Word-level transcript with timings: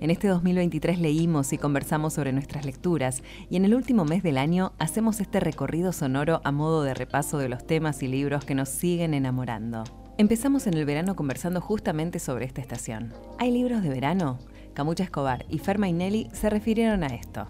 En 0.00 0.10
este 0.10 0.28
2023 0.28 0.98
leímos 0.98 1.52
y 1.52 1.58
conversamos 1.58 2.14
sobre 2.14 2.32
nuestras 2.32 2.64
lecturas 2.64 3.22
y 3.48 3.56
en 3.56 3.64
el 3.64 3.74
último 3.74 4.04
mes 4.04 4.22
del 4.22 4.38
año 4.38 4.72
hacemos 4.78 5.20
este 5.20 5.40
recorrido 5.40 5.92
sonoro 5.92 6.40
a 6.44 6.52
modo 6.52 6.82
de 6.82 6.94
repaso 6.94 7.38
de 7.38 7.48
los 7.48 7.66
temas 7.66 8.02
y 8.02 8.08
libros 8.08 8.44
que 8.44 8.54
nos 8.54 8.68
siguen 8.68 9.14
enamorando. 9.14 9.84
Empezamos 10.18 10.66
en 10.66 10.74
el 10.74 10.84
verano 10.84 11.16
conversando 11.16 11.60
justamente 11.60 12.18
sobre 12.18 12.44
esta 12.44 12.60
estación. 12.60 13.12
¿Hay 13.38 13.50
libros 13.50 13.82
de 13.82 13.88
verano? 13.88 14.38
Camucha 14.74 15.04
Escobar 15.04 15.44
y 15.48 15.58
Ferma 15.58 15.88
Nelly 15.88 16.28
se 16.32 16.50
refirieron 16.50 17.04
a 17.04 17.08
esto. 17.08 17.48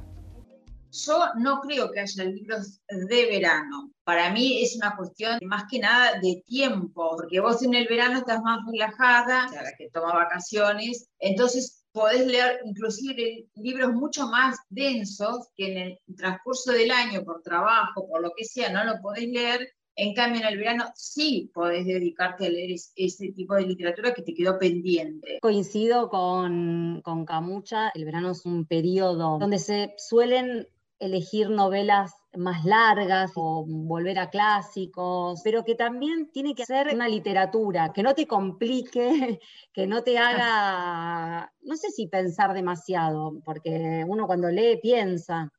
Yo 0.90 1.26
no 1.38 1.60
creo 1.60 1.90
que 1.90 2.00
haya 2.00 2.24
libros 2.24 2.80
de 2.88 3.26
verano. 3.26 3.90
Para 4.04 4.30
mí 4.30 4.62
es 4.62 4.76
una 4.76 4.94
cuestión 4.96 5.40
más 5.42 5.64
que 5.68 5.80
nada 5.80 6.20
de 6.20 6.42
tiempo, 6.46 7.16
porque 7.16 7.40
vos 7.40 7.62
en 7.62 7.74
el 7.74 7.88
verano 7.88 8.18
estás 8.18 8.40
más 8.42 8.60
relajada, 8.70 9.46
o 9.46 9.48
sea, 9.48 9.62
la 9.62 9.72
que 9.76 9.90
toma 9.90 10.14
vacaciones, 10.14 11.08
entonces 11.18 11.83
podés 11.94 12.26
leer 12.26 12.60
inclusive 12.64 13.46
libros 13.54 13.92
mucho 13.92 14.26
más 14.26 14.58
densos 14.68 15.48
que 15.56 15.72
en 15.72 15.78
el 15.78 16.16
transcurso 16.16 16.72
del 16.72 16.90
año 16.90 17.22
por 17.22 17.40
trabajo, 17.42 18.08
por 18.08 18.20
lo 18.20 18.32
que 18.36 18.44
sea, 18.44 18.70
no 18.70 18.84
lo 18.84 19.00
podés 19.00 19.28
leer. 19.28 19.68
En 19.96 20.12
cambio, 20.12 20.40
en 20.40 20.48
el 20.48 20.58
verano 20.58 20.86
sí 20.96 21.52
podés 21.54 21.86
dedicarte 21.86 22.46
a 22.46 22.50
leer 22.50 22.72
ese 22.96 23.28
tipo 23.28 23.54
de 23.54 23.62
literatura 23.62 24.12
que 24.12 24.22
te 24.22 24.34
quedó 24.34 24.58
pendiente. 24.58 25.38
Coincido 25.40 26.08
con, 26.08 27.00
con 27.04 27.24
Camucha, 27.24 27.90
el 27.94 28.04
verano 28.04 28.32
es 28.32 28.44
un 28.44 28.66
periodo 28.66 29.38
donde 29.38 29.60
se 29.60 29.94
suelen 29.96 30.66
elegir 30.98 31.48
novelas 31.48 32.12
más 32.36 32.64
largas 32.64 33.32
o 33.36 33.64
volver 33.66 34.18
a 34.18 34.30
clásicos, 34.30 35.40
pero 35.42 35.64
que 35.64 35.74
también 35.74 36.30
tiene 36.32 36.54
que 36.54 36.64
ser 36.64 36.94
una 36.94 37.08
literatura 37.08 37.92
que 37.92 38.02
no 38.02 38.14
te 38.14 38.26
complique, 38.26 39.40
que 39.72 39.86
no 39.86 40.02
te 40.02 40.18
haga, 40.18 41.52
no 41.62 41.76
sé 41.76 41.90
si 41.90 42.06
pensar 42.06 42.54
demasiado, 42.54 43.40
porque 43.44 44.04
uno 44.06 44.26
cuando 44.26 44.48
lee 44.48 44.78
piensa, 44.82 45.52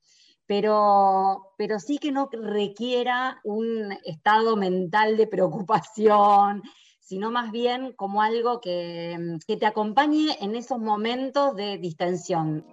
pero, 0.46 1.54
pero 1.58 1.80
sí 1.80 1.98
que 1.98 2.12
no 2.12 2.30
requiera 2.32 3.40
un 3.44 3.92
estado 4.04 4.56
mental 4.56 5.18
de 5.18 5.28
preocupación, 5.28 6.62
sino 7.00 7.32
más 7.32 7.52
bien 7.52 7.94
como 7.94 8.22
algo 8.22 8.62
que, 8.62 9.38
que 9.48 9.58
te 9.58 9.66
acompañe 9.66 10.38
en 10.42 10.56
esos 10.56 10.80
momentos 10.80 11.56
de 11.56 11.78
distensión. 11.78 12.66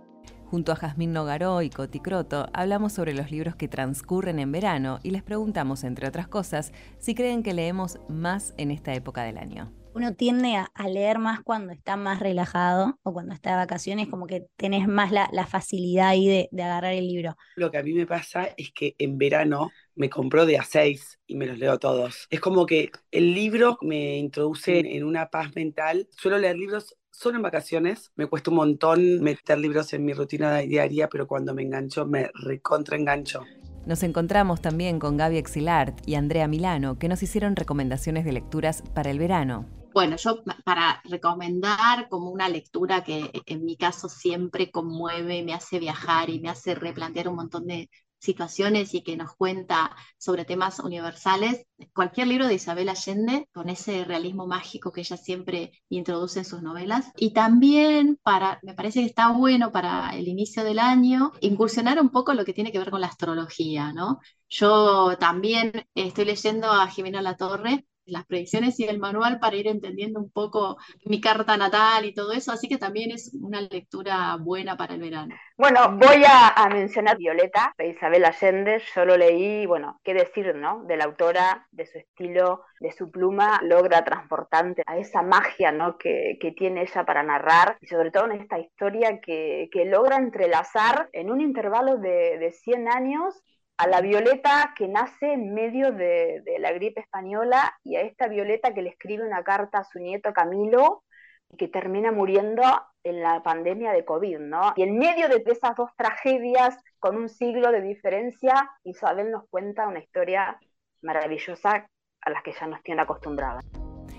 Junto 0.52 0.70
a 0.70 0.76
Jazmín 0.76 1.14
Nogaró 1.14 1.62
y 1.62 1.70
Coti 1.70 1.98
Croto, 1.98 2.46
hablamos 2.52 2.92
sobre 2.92 3.14
los 3.14 3.30
libros 3.30 3.56
que 3.56 3.68
transcurren 3.68 4.38
en 4.38 4.52
verano 4.52 4.98
y 5.02 5.10
les 5.10 5.22
preguntamos, 5.22 5.82
entre 5.82 6.06
otras 6.06 6.28
cosas, 6.28 6.74
si 6.98 7.14
creen 7.14 7.42
que 7.42 7.54
leemos 7.54 7.98
más 8.10 8.52
en 8.58 8.70
esta 8.70 8.92
época 8.92 9.22
del 9.22 9.38
año 9.38 9.72
uno 9.94 10.14
tiende 10.14 10.56
a, 10.56 10.70
leer 10.88 11.18
más 11.18 11.40
cuando 11.42 11.72
está 11.72 11.96
más 11.96 12.20
relajado 12.20 12.98
o 13.02 13.12
cuando 13.12 13.34
está 13.34 13.50
de 13.50 13.56
vacaciones, 13.56 14.08
como 14.08 14.26
que 14.26 14.46
tenés 14.56 14.88
más 14.88 15.12
la, 15.12 15.46
facilidad 15.46 16.08
ahí 16.08 16.48
de, 16.50 16.62
agarrar 16.62 16.94
el 16.94 17.08
libro. 17.08 17.36
Lo 17.56 17.70
que 17.70 17.78
a 17.78 17.82
mí 17.82 17.92
me 17.92 18.06
pasa 18.06 18.48
es 18.56 18.72
que 18.72 18.94
en 18.98 19.18
verano 19.18 19.70
me 19.94 20.08
compro 20.08 20.46
de 20.46 20.56
a 20.56 20.62
seis 20.62 21.18
y 21.26 21.36
me 21.36 21.46
los 21.46 21.58
leo 21.58 21.78
todos. 21.78 22.26
Es 22.30 22.40
como 22.40 22.64
que 22.64 22.90
el 23.10 23.34
libro 23.34 23.76
me 23.82 24.16
introduce 24.16 24.78
en 24.78 25.04
una 25.04 25.28
paz 25.28 25.54
mental. 25.54 26.08
Suelo 26.16 26.38
leer 26.38 26.56
libros 26.56 26.96
solo 27.12 27.36
en 27.36 27.42
vacaciones. 27.42 28.10
Me 28.16 28.26
cuesta 28.26 28.50
un 28.50 28.56
montón 28.56 29.20
meter 29.20 29.58
libros 29.58 29.92
en 29.92 30.04
mi 30.04 30.12
rutina 30.12 30.58
diaria, 30.58 31.08
pero 31.08 31.26
cuando 31.26 31.54
me 31.54 31.62
engancho, 31.62 32.06
me 32.06 32.30
recontra 32.34 32.96
engancho. 32.96 33.44
Nos 33.86 34.02
encontramos 34.02 34.60
también 34.60 34.98
con 34.98 35.16
Gaby 35.16 35.38
Exilart 35.38 36.06
y 36.06 36.14
Andrea 36.14 36.48
Milano, 36.48 36.98
que 36.98 37.08
nos 37.08 37.22
hicieron 37.22 37.56
recomendaciones 37.56 38.24
de 38.24 38.32
lecturas 38.32 38.82
para 38.94 39.10
el 39.10 39.18
verano. 39.18 39.66
Bueno, 39.92 40.16
yo 40.16 40.42
para 40.64 41.02
recomendar 41.04 42.08
como 42.08 42.30
una 42.30 42.48
lectura 42.48 43.04
que 43.04 43.30
en 43.44 43.64
mi 43.64 43.76
caso 43.76 44.08
siempre 44.08 44.70
conmueve, 44.70 45.42
me 45.42 45.52
hace 45.52 45.78
viajar 45.78 46.30
y 46.30 46.40
me 46.40 46.48
hace 46.48 46.74
replantear 46.74 47.28
un 47.28 47.36
montón 47.36 47.66
de, 47.66 47.90
situaciones 48.22 48.94
y 48.94 49.02
que 49.02 49.16
nos 49.16 49.34
cuenta 49.34 49.96
sobre 50.16 50.44
temas 50.44 50.78
universales, 50.78 51.66
cualquier 51.92 52.28
libro 52.28 52.46
de 52.46 52.54
Isabel 52.54 52.88
Allende, 52.88 53.48
con 53.52 53.68
ese 53.68 54.04
realismo 54.04 54.46
mágico 54.46 54.92
que 54.92 55.00
ella 55.00 55.16
siempre 55.16 55.72
introduce 55.88 56.38
en 56.38 56.44
sus 56.44 56.62
novelas. 56.62 57.10
Y 57.16 57.32
también 57.32 58.18
para, 58.22 58.60
me 58.62 58.74
parece 58.74 59.00
que 59.00 59.06
está 59.06 59.32
bueno 59.32 59.72
para 59.72 60.10
el 60.16 60.28
inicio 60.28 60.62
del 60.62 60.78
año, 60.78 61.32
incursionar 61.40 62.00
un 62.00 62.10
poco 62.10 62.32
lo 62.34 62.44
que 62.44 62.54
tiene 62.54 62.70
que 62.70 62.78
ver 62.78 62.90
con 62.90 63.00
la 63.00 63.08
astrología, 63.08 63.92
¿no? 63.92 64.20
Yo 64.48 65.16
también 65.18 65.72
estoy 65.94 66.24
leyendo 66.26 66.70
a 66.70 66.86
Jimena 66.88 67.22
Latorre, 67.22 67.86
las 68.04 68.24
predicciones 68.26 68.78
y 68.80 68.84
el 68.84 68.98
manual 68.98 69.38
para 69.38 69.56
ir 69.56 69.68
entendiendo 69.68 70.20
un 70.20 70.30
poco 70.30 70.76
mi 71.04 71.20
carta 71.20 71.56
natal 71.56 72.04
y 72.04 72.14
todo 72.14 72.32
eso, 72.32 72.52
así 72.52 72.68
que 72.68 72.78
también 72.78 73.10
es 73.10 73.34
una 73.40 73.60
lectura 73.60 74.36
buena 74.40 74.76
para 74.76 74.94
el 74.94 75.00
verano. 75.00 75.34
Bueno, 75.56 75.96
voy 75.96 76.22
a, 76.26 76.68
mencionar 76.68 77.18
Violeta 77.18 77.74
de 77.78 77.88
Isabel 77.88 78.24
Allende, 78.24 78.82
yo 78.94 79.04
lo 79.04 79.16
leí, 79.16 79.66
bueno, 79.66 80.00
qué 80.02 80.14
decir, 80.14 80.54
¿no? 80.54 80.84
De 80.84 80.96
la 80.96 81.04
autora, 81.04 81.66
de 81.70 81.86
su 81.86 81.98
estilo, 81.98 82.64
de 82.80 82.92
su 82.92 83.10
pluma, 83.10 83.60
logra 83.62 84.04
transportante 84.04 84.82
a 84.86 84.96
esa 84.96 85.22
magia, 85.22 85.70
¿no? 85.70 85.98
Que, 85.98 86.38
tiene 86.56 86.82
ella 86.82 87.04
para 87.04 87.22
narrar, 87.22 87.78
y 87.80 87.86
sobre 87.86 88.10
todo 88.10 88.24
en 88.26 88.32
esta 88.32 88.58
historia 88.58 89.20
que, 89.20 89.68
logra 89.86 90.16
entrelazar 90.16 91.08
en 91.12 91.30
un 91.30 91.40
intervalo 91.40 91.96
de, 91.96 92.38
de 92.38 92.52
100 92.52 92.88
años 92.88 93.42
a 93.76 93.86
la 93.88 94.00
Violeta 94.00 94.74
que 94.76 94.88
nace 94.88 95.32
en 95.32 95.54
medio 95.54 95.92
de, 95.92 96.42
la 96.58 96.72
gripe 96.72 97.00
española 97.00 97.74
y 97.82 97.96
a 97.96 98.02
esta 98.02 98.28
Violeta 98.28 98.74
que 98.74 98.82
le 98.82 98.90
escribe 98.90 99.26
una 99.26 99.42
carta 99.42 99.78
a 99.78 99.84
su 99.84 99.98
nieto 99.98 100.32
Camilo 100.32 101.02
y 101.50 101.56
que 101.56 101.68
termina 101.68 102.12
muriendo 102.12 102.62
en 103.04 103.22
la 103.22 103.42
pandemia 103.42 103.92
de 103.92 104.04
COVID, 104.04 104.38
¿no? 104.38 104.72
Y 104.76 104.82
en 104.82 104.98
medio 104.98 105.28
de 105.28 105.42
esas 105.46 105.76
dos 105.76 105.90
tragedias, 105.96 106.78
con 106.98 107.16
un 107.16 107.28
siglo 107.28 107.72
de 107.72 107.82
diferencia, 107.82 108.70
Isabel 108.84 109.30
nos 109.30 109.48
cuenta 109.50 109.88
una 109.88 109.98
historia 109.98 110.58
maravillosa 111.02 111.86
a 112.20 112.30
la 112.30 112.42
que 112.42 112.52
ya 112.52 112.66
nos 112.68 112.82
tiene 112.82 113.02
acostumbradas. 113.02 113.64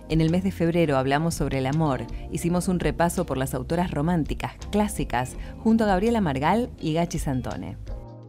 En 0.10 0.20
el 0.20 0.30
mes 0.30 0.44
de 0.44 0.52
febrero 0.52 0.98
hablamos 0.98 1.34
sobre 1.36 1.60
el 1.60 1.66
amor. 1.66 2.02
Hicimos 2.30 2.68
un 2.68 2.82
repaso 2.82 3.26
por 3.26 3.38
las 3.38 3.54
autoras 3.54 3.90
románticas 3.90 4.54
clásicas 4.70 5.38
junto 5.60 5.86
a 5.86 5.88
Gabriela 5.88 6.20
Margal 6.20 6.70
y 6.78 6.94
Gachi 6.94 7.20
Santone 7.20 7.78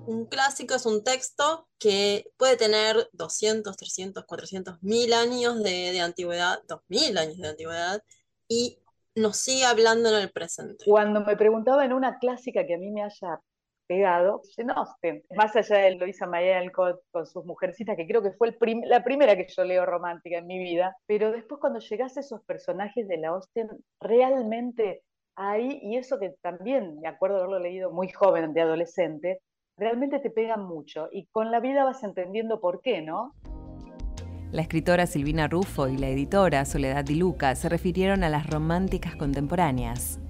un 0.06 0.26
clásico 0.26 0.74
es 0.74 0.86
un 0.86 1.02
texto 1.02 1.68
que 1.78 2.26
puede 2.36 2.56
tener 2.56 3.08
200, 3.12 3.76
300, 3.76 4.24
400, 4.24 4.82
mil 4.82 5.12
años 5.12 5.62
de, 5.62 6.00
antigüedad, 6.00 6.62
2000 6.68 7.18
años 7.18 7.38
de 7.38 7.48
antigüedad, 7.48 8.02
y 8.48 8.78
nos 9.14 9.36
sigue 9.36 9.64
hablando 9.64 10.08
en 10.10 10.22
el 10.22 10.30
presente. 10.30 10.84
Cuando 10.86 11.20
me 11.20 11.36
preguntaba 11.36 11.84
en 11.84 11.92
una 11.92 12.18
clásica 12.18 12.66
que 12.66 12.74
a 12.74 12.78
mí 12.78 12.90
me 12.90 13.02
haya 13.02 13.40
pegado, 13.86 14.40
no, 14.64 14.86
más 15.36 15.56
allá 15.56 15.78
de 15.78 15.94
Luisa 15.96 16.26
Mayel 16.26 16.72
con, 16.72 16.98
con 17.10 17.26
sus 17.26 17.44
mujercitas, 17.44 17.96
que 17.96 18.06
creo 18.06 18.22
que 18.22 18.32
fue 18.32 18.56
la 18.86 19.04
primera 19.04 19.36
que 19.36 19.46
yo 19.48 19.64
leo 19.64 19.84
romántica 19.84 20.38
en 20.38 20.46
mi 20.46 20.58
vida, 20.58 20.96
pero 21.06 21.32
después 21.32 21.60
cuando 21.60 21.80
llegas 21.80 22.16
a 22.16 22.20
esos 22.20 22.42
personajes 22.44 23.06
de 23.06 23.18
la 23.18 23.28
Austen, 23.28 23.68
realmente 24.00 25.02
hay, 25.36 25.80
y 25.82 25.96
eso 25.96 26.18
que 26.18 26.34
también 26.40 27.00
me 27.00 27.08
acuerdo 27.08 27.38
haberlo 27.38 27.58
leído 27.58 27.90
muy 27.90 28.08
joven, 28.08 28.54
de 28.54 28.62
adolescente, 28.62 29.40
realmente 29.76 30.18
te 30.20 30.30
pegan 30.30 30.64
mucho 30.64 31.08
y 31.12 31.26
con 31.26 31.50
la 31.50 31.60
vida 31.60 31.84
vas 31.84 32.02
entendiendo 32.04 32.60
por 32.60 32.80
qué, 32.80 33.02
¿no? 33.02 33.34
La 34.52 34.62
escritora 34.62 35.06
Silvina 35.06 35.48
Rufo 35.48 35.88
y 35.88 35.96
la 35.96 36.08
editora 36.08 36.64
Soledad 36.64 37.04
Di 37.04 37.16
Luca 37.16 37.54
se 37.56 37.68
refirieron 37.68 38.22
a 38.22 38.28
las 38.28 38.48
románticas 38.48 39.16
contemporáneas. 39.16 40.20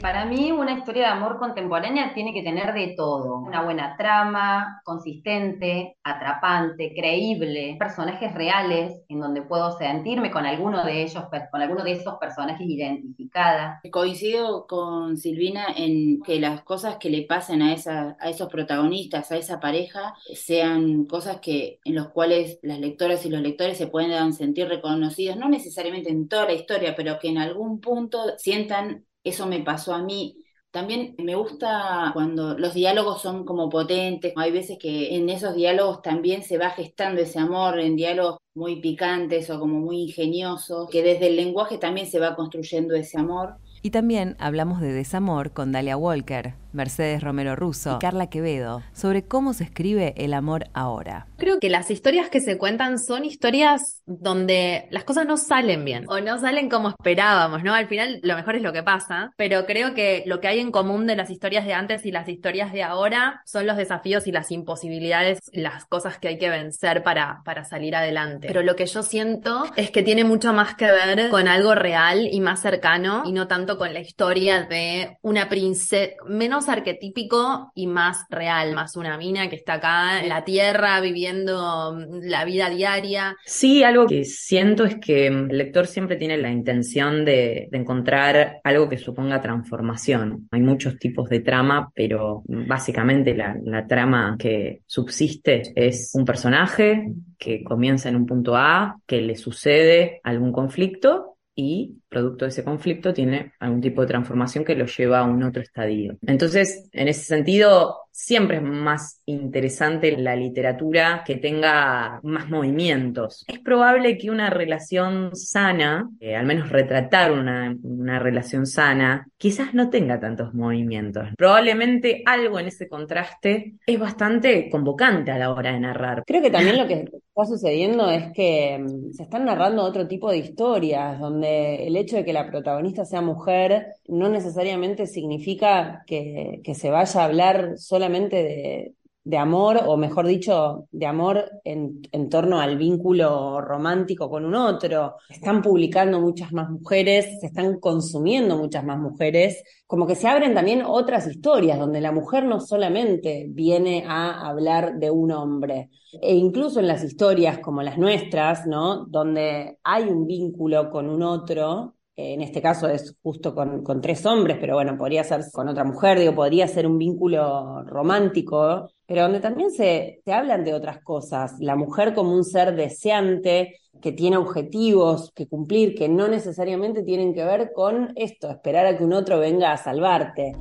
Para 0.00 0.24
mí 0.24 0.50
una 0.50 0.78
historia 0.78 1.02
de 1.02 1.12
amor 1.12 1.38
contemporánea 1.38 2.14
tiene 2.14 2.32
que 2.32 2.42
tener 2.42 2.72
de 2.72 2.94
todo. 2.96 3.38
Una 3.40 3.62
buena 3.62 3.96
trama, 3.98 4.80
consistente, 4.82 5.98
atrapante, 6.02 6.94
creíble, 6.96 7.76
personajes 7.78 8.32
reales 8.32 9.02
en 9.08 9.20
donde 9.20 9.42
puedo 9.42 9.76
sentirme 9.76 10.30
con 10.30 10.46
alguno 10.46 10.84
de 10.84 11.02
ellos, 11.02 11.24
con 11.50 11.60
alguno 11.60 11.84
de 11.84 11.92
esos 11.92 12.14
personajes 12.18 12.66
identificada. 12.66 13.80
Coincido 13.90 14.66
con 14.66 15.18
Silvina 15.18 15.66
en 15.76 16.22
que 16.22 16.40
las 16.40 16.62
cosas 16.62 16.96
que 16.96 17.10
le 17.10 17.26
pasen 17.26 17.60
a, 17.60 17.74
esa, 17.74 18.16
a 18.20 18.30
esos 18.30 18.48
protagonistas, 18.48 19.30
a 19.30 19.36
esa 19.36 19.60
pareja, 19.60 20.14
sean 20.34 21.04
cosas 21.04 21.40
que 21.40 21.78
en 21.84 21.94
los 21.94 22.08
cuales 22.08 22.58
las 22.62 22.80
lectoras 22.80 23.26
y 23.26 23.28
los 23.28 23.42
lectores 23.42 23.76
se 23.76 23.86
puedan 23.86 24.32
sentir 24.32 24.66
reconocidos, 24.66 25.36
no 25.36 25.50
necesariamente 25.50 26.10
en 26.10 26.26
toda 26.26 26.46
la 26.46 26.54
historia, 26.54 26.94
pero 26.96 27.18
que 27.18 27.28
en 27.28 27.36
algún 27.36 27.80
punto 27.80 28.18
sientan 28.38 29.04
eso 29.24 29.46
me 29.46 29.60
pasó 29.60 29.94
a 29.94 30.02
mí, 30.02 30.36
También 30.70 31.14
me 31.18 31.34
gusta 31.34 32.10
cuando 32.14 32.56
los 32.56 32.74
diálogos 32.74 33.22
son 33.22 33.44
como 33.44 33.68
potentes, 33.68 34.32
hay 34.36 34.52
veces 34.52 34.78
que 34.80 35.16
en 35.16 35.28
esos 35.28 35.54
diálogos 35.56 36.00
también 36.02 36.42
se 36.44 36.58
va 36.58 36.70
gestando 36.70 37.20
ese 37.22 37.40
amor, 37.40 37.80
en 37.80 37.96
diálogos 37.96 38.38
muy 38.54 38.80
picantes 38.80 39.50
o 39.50 39.58
como 39.58 39.80
muy 39.80 40.02
ingeniosos, 40.02 40.88
que 40.90 41.02
desde 41.02 41.26
el 41.28 41.36
lenguaje 41.36 41.78
también 41.78 42.06
se 42.06 42.20
va 42.20 42.36
construyendo 42.36 42.94
ese 42.94 43.18
amor. 43.18 43.58
Y 43.82 43.90
también 43.90 44.36
hablamos 44.38 44.80
de 44.80 44.92
desamor 44.92 45.52
con 45.52 45.72
Dalia 45.72 45.96
Walker, 45.96 46.54
Mercedes 46.72 47.22
Romero 47.22 47.56
Russo 47.56 47.96
y 47.96 47.98
Carla 47.98 48.28
Quevedo 48.28 48.82
sobre 48.92 49.24
cómo 49.24 49.52
se 49.52 49.64
escribe 49.64 50.14
el 50.16 50.34
amor 50.34 50.66
ahora. 50.72 51.26
Creo 51.36 51.58
que 51.58 51.70
las 51.70 51.90
historias 51.90 52.28
que 52.28 52.40
se 52.40 52.58
cuentan 52.58 52.98
son 52.98 53.24
historias 53.24 54.02
donde 54.06 54.86
las 54.90 55.04
cosas 55.04 55.26
no 55.26 55.36
salen 55.36 55.84
bien 55.84 56.04
o 56.08 56.20
no 56.20 56.38
salen 56.38 56.68
como 56.68 56.90
esperábamos, 56.90 57.62
¿no? 57.62 57.74
Al 57.74 57.88
final 57.88 58.20
lo 58.22 58.36
mejor 58.36 58.56
es 58.56 58.62
lo 58.62 58.72
que 58.72 58.82
pasa, 58.82 59.32
pero 59.36 59.66
creo 59.66 59.94
que 59.94 60.22
lo 60.26 60.40
que 60.40 60.48
hay 60.48 60.60
en 60.60 60.70
común 60.70 61.06
de 61.06 61.16
las 61.16 61.30
historias 61.30 61.64
de 61.64 61.74
antes 61.74 62.06
y 62.06 62.12
las 62.12 62.28
historias 62.28 62.72
de 62.72 62.82
ahora 62.82 63.42
son 63.44 63.66
los 63.66 63.76
desafíos 63.76 64.26
y 64.26 64.32
las 64.32 64.50
imposibilidades, 64.50 65.38
las 65.52 65.86
cosas 65.86 66.18
que 66.18 66.28
hay 66.28 66.38
que 66.38 66.50
vencer 66.50 67.02
para, 67.02 67.42
para 67.44 67.64
salir 67.64 67.96
adelante. 67.96 68.46
Pero 68.46 68.62
lo 68.62 68.76
que 68.76 68.86
yo 68.86 69.02
siento 69.02 69.64
es 69.76 69.90
que 69.90 70.02
tiene 70.02 70.24
mucho 70.24 70.52
más 70.52 70.74
que 70.74 70.86
ver 70.86 71.30
con 71.30 71.48
algo 71.48 71.74
real 71.74 72.28
y 72.30 72.40
más 72.40 72.60
cercano 72.60 73.22
y 73.24 73.32
no 73.32 73.48
tanto 73.48 73.78
con 73.78 73.92
la 73.92 74.00
historia 74.00 74.62
de 74.64 75.18
una 75.22 75.48
princesa, 75.48 76.14
menos 76.26 76.59
arquetípico 76.68 77.72
y 77.74 77.86
más 77.86 78.26
real, 78.30 78.74
más 78.74 78.96
una 78.96 79.16
mina 79.16 79.48
que 79.48 79.56
está 79.56 79.74
acá 79.74 80.22
en 80.22 80.28
la 80.28 80.44
tierra 80.44 81.00
viviendo 81.00 81.94
mm, 81.94 82.20
la 82.24 82.44
vida 82.44 82.70
diaria. 82.70 83.36
Sí, 83.44 83.82
algo 83.82 84.06
que 84.06 84.24
siento 84.24 84.84
es 84.84 84.96
que 84.96 85.28
el 85.28 85.48
lector 85.48 85.86
siempre 85.86 86.16
tiene 86.16 86.36
la 86.36 86.50
intención 86.50 87.24
de, 87.24 87.68
encontrar 87.72 88.60
algo 88.64 88.88
que 88.88 88.98
suponga 88.98 89.40
transformación. 89.40 90.48
Hay 90.50 90.60
muchos 90.60 90.98
tipos 90.98 91.28
de 91.28 91.40
trama, 91.40 91.90
pero 91.94 92.42
básicamente 92.46 93.34
la, 93.34 93.56
la 93.64 93.86
trama 93.86 94.36
que 94.38 94.82
subsiste 94.86 95.72
es 95.74 96.10
un 96.14 96.24
personaje 96.24 97.12
que 97.38 97.64
comienza 97.64 98.08
en 98.08 98.16
un 98.16 98.26
punto 98.26 98.56
A, 98.56 98.96
que 99.06 99.20
le 99.20 99.36
sucede 99.36 100.20
algún 100.24 100.52
conflicto 100.52 101.29
y 101.60 102.00
producto 102.08 102.46
de 102.46 102.48
ese 102.48 102.64
conflicto 102.64 103.12
tiene 103.12 103.52
algún 103.60 103.82
tipo 103.82 104.00
de 104.00 104.06
transformación 104.06 104.64
que 104.64 104.74
lo 104.74 104.86
lleva 104.86 105.20
a 105.20 105.24
un 105.24 105.42
otro 105.42 105.60
estadio. 105.60 106.16
Entonces, 106.26 106.88
en 106.92 107.08
ese 107.08 107.24
sentido, 107.24 107.98
siempre 108.20 108.58
es 108.58 108.62
más 108.62 109.22
interesante 109.24 110.14
la 110.16 110.36
literatura 110.36 111.22
que 111.24 111.36
tenga 111.36 112.20
más 112.22 112.50
movimientos. 112.50 113.44
Es 113.48 113.58
probable 113.60 114.18
que 114.18 114.30
una 114.30 114.50
relación 114.50 115.34
sana, 115.34 116.08
eh, 116.20 116.36
al 116.36 116.44
menos 116.44 116.68
retratar 116.68 117.32
una, 117.32 117.74
una 117.82 118.18
relación 118.18 118.66
sana, 118.66 119.26
quizás 119.38 119.72
no 119.72 119.88
tenga 119.88 120.20
tantos 120.20 120.52
movimientos. 120.52 121.28
Probablemente 121.36 122.22
algo 122.26 122.58
en 122.60 122.66
ese 122.66 122.88
contraste 122.88 123.74
es 123.86 123.98
bastante 123.98 124.68
convocante 124.68 125.30
a 125.30 125.38
la 125.38 125.50
hora 125.50 125.72
de 125.72 125.80
narrar. 125.80 126.22
Creo 126.26 126.42
que 126.42 126.50
también 126.50 126.76
lo 126.76 126.86
que 126.86 127.08
está 127.40 127.46
sucediendo 127.46 128.10
es 128.10 128.32
que 128.34 128.78
mm, 128.78 129.12
se 129.12 129.22
están 129.22 129.46
narrando 129.46 129.82
otro 129.82 130.06
tipo 130.06 130.30
de 130.30 130.38
historias, 130.38 131.18
donde 131.18 131.86
el 131.86 131.96
hecho 131.96 132.16
de 132.16 132.24
que 132.24 132.34
la 132.34 132.50
protagonista 132.50 133.06
sea 133.06 133.22
mujer 133.22 133.94
no 134.10 134.28
necesariamente 134.28 135.06
significa 135.06 136.02
que, 136.06 136.60
se 136.74 136.90
vaya 136.90 137.20
a 137.20 137.24
hablar 137.24 137.78
solamente 137.78 138.94
de, 139.24 139.38
amor, 139.38 139.80
o 139.86 139.96
mejor 139.96 140.26
dicho, 140.26 140.88
de 140.90 141.06
amor 141.06 141.50
en, 141.64 142.02
en, 142.10 142.28
torno 142.28 142.60
al 142.60 142.76
vínculo 142.76 143.60
romántico 143.60 144.28
con 144.28 144.44
un 144.44 144.54
otro. 144.56 145.16
Están 145.28 145.62
publicando 145.62 146.20
muchas 146.20 146.52
más 146.52 146.68
mujeres, 146.68 147.38
se 147.40 147.46
están 147.46 147.78
consumiendo 147.78 148.56
muchas 148.56 148.84
más 148.84 148.98
mujeres, 148.98 149.62
como 149.86 150.06
que 150.06 150.16
se 150.16 150.26
abren 150.26 150.54
también 150.54 150.82
otras 150.84 151.26
historias 151.26 151.78
donde 151.78 152.00
la 152.00 152.12
mujer 152.12 152.44
no 152.44 152.60
solamente 152.60 153.46
viene 153.50 154.04
a 154.06 154.48
hablar 154.48 154.98
de 154.98 155.10
un 155.10 155.30
hombre, 155.30 155.90
e 156.20 156.34
incluso 156.34 156.80
en 156.80 156.88
las 156.88 157.04
historias 157.04 157.58
como 157.58 157.82
las 157.82 157.98
nuestras, 157.98 158.66
¿no? 158.66 159.06
Donde 159.06 159.78
hay 159.84 160.04
un 160.04 160.26
vínculo 160.26 160.90
con 160.90 161.08
un 161.08 161.22
otro, 161.22 161.94
en 162.20 162.40
este 162.42 162.62
caso 162.62 162.88
es 162.88 163.16
justo 163.22 163.54
con, 163.54 164.00
tres 164.00 164.24
hombres, 164.26 164.58
pero 164.60 164.74
bueno, 164.74 164.96
podría 164.96 165.24
ser 165.24 165.42
con 165.52 165.68
otra 165.68 165.84
mujer, 165.84 166.18
digo, 166.18 166.34
podría 166.34 166.68
ser 166.68 166.86
un 166.86 166.98
vínculo 166.98 167.82
romántico, 167.84 168.88
pero 169.06 169.22
donde 169.22 169.40
también 169.40 169.70
se, 169.70 170.20
se 170.24 170.32
hablan 170.32 170.64
de 170.64 170.74
otras 170.74 171.02
cosas, 171.02 171.54
la 171.58 171.76
mujer 171.76 172.14
como 172.14 172.34
un 172.34 172.44
ser 172.44 172.74
deseante, 172.74 173.80
que 174.00 174.12
tiene 174.12 174.36
objetivos 174.36 175.32
que 175.34 175.46
cumplir, 175.46 175.94
que 175.94 176.08
no 176.08 176.28
necesariamente 176.28 177.02
tienen 177.02 177.34
que 177.34 177.44
ver 177.44 177.72
con 177.74 178.12
esto, 178.16 178.50
esperar 178.50 178.86
a 178.86 178.96
que 178.96 179.04
un 179.04 179.12
otro 179.12 179.38
venga 179.38 179.72
a 179.72 179.76
salvarte. 179.76 180.52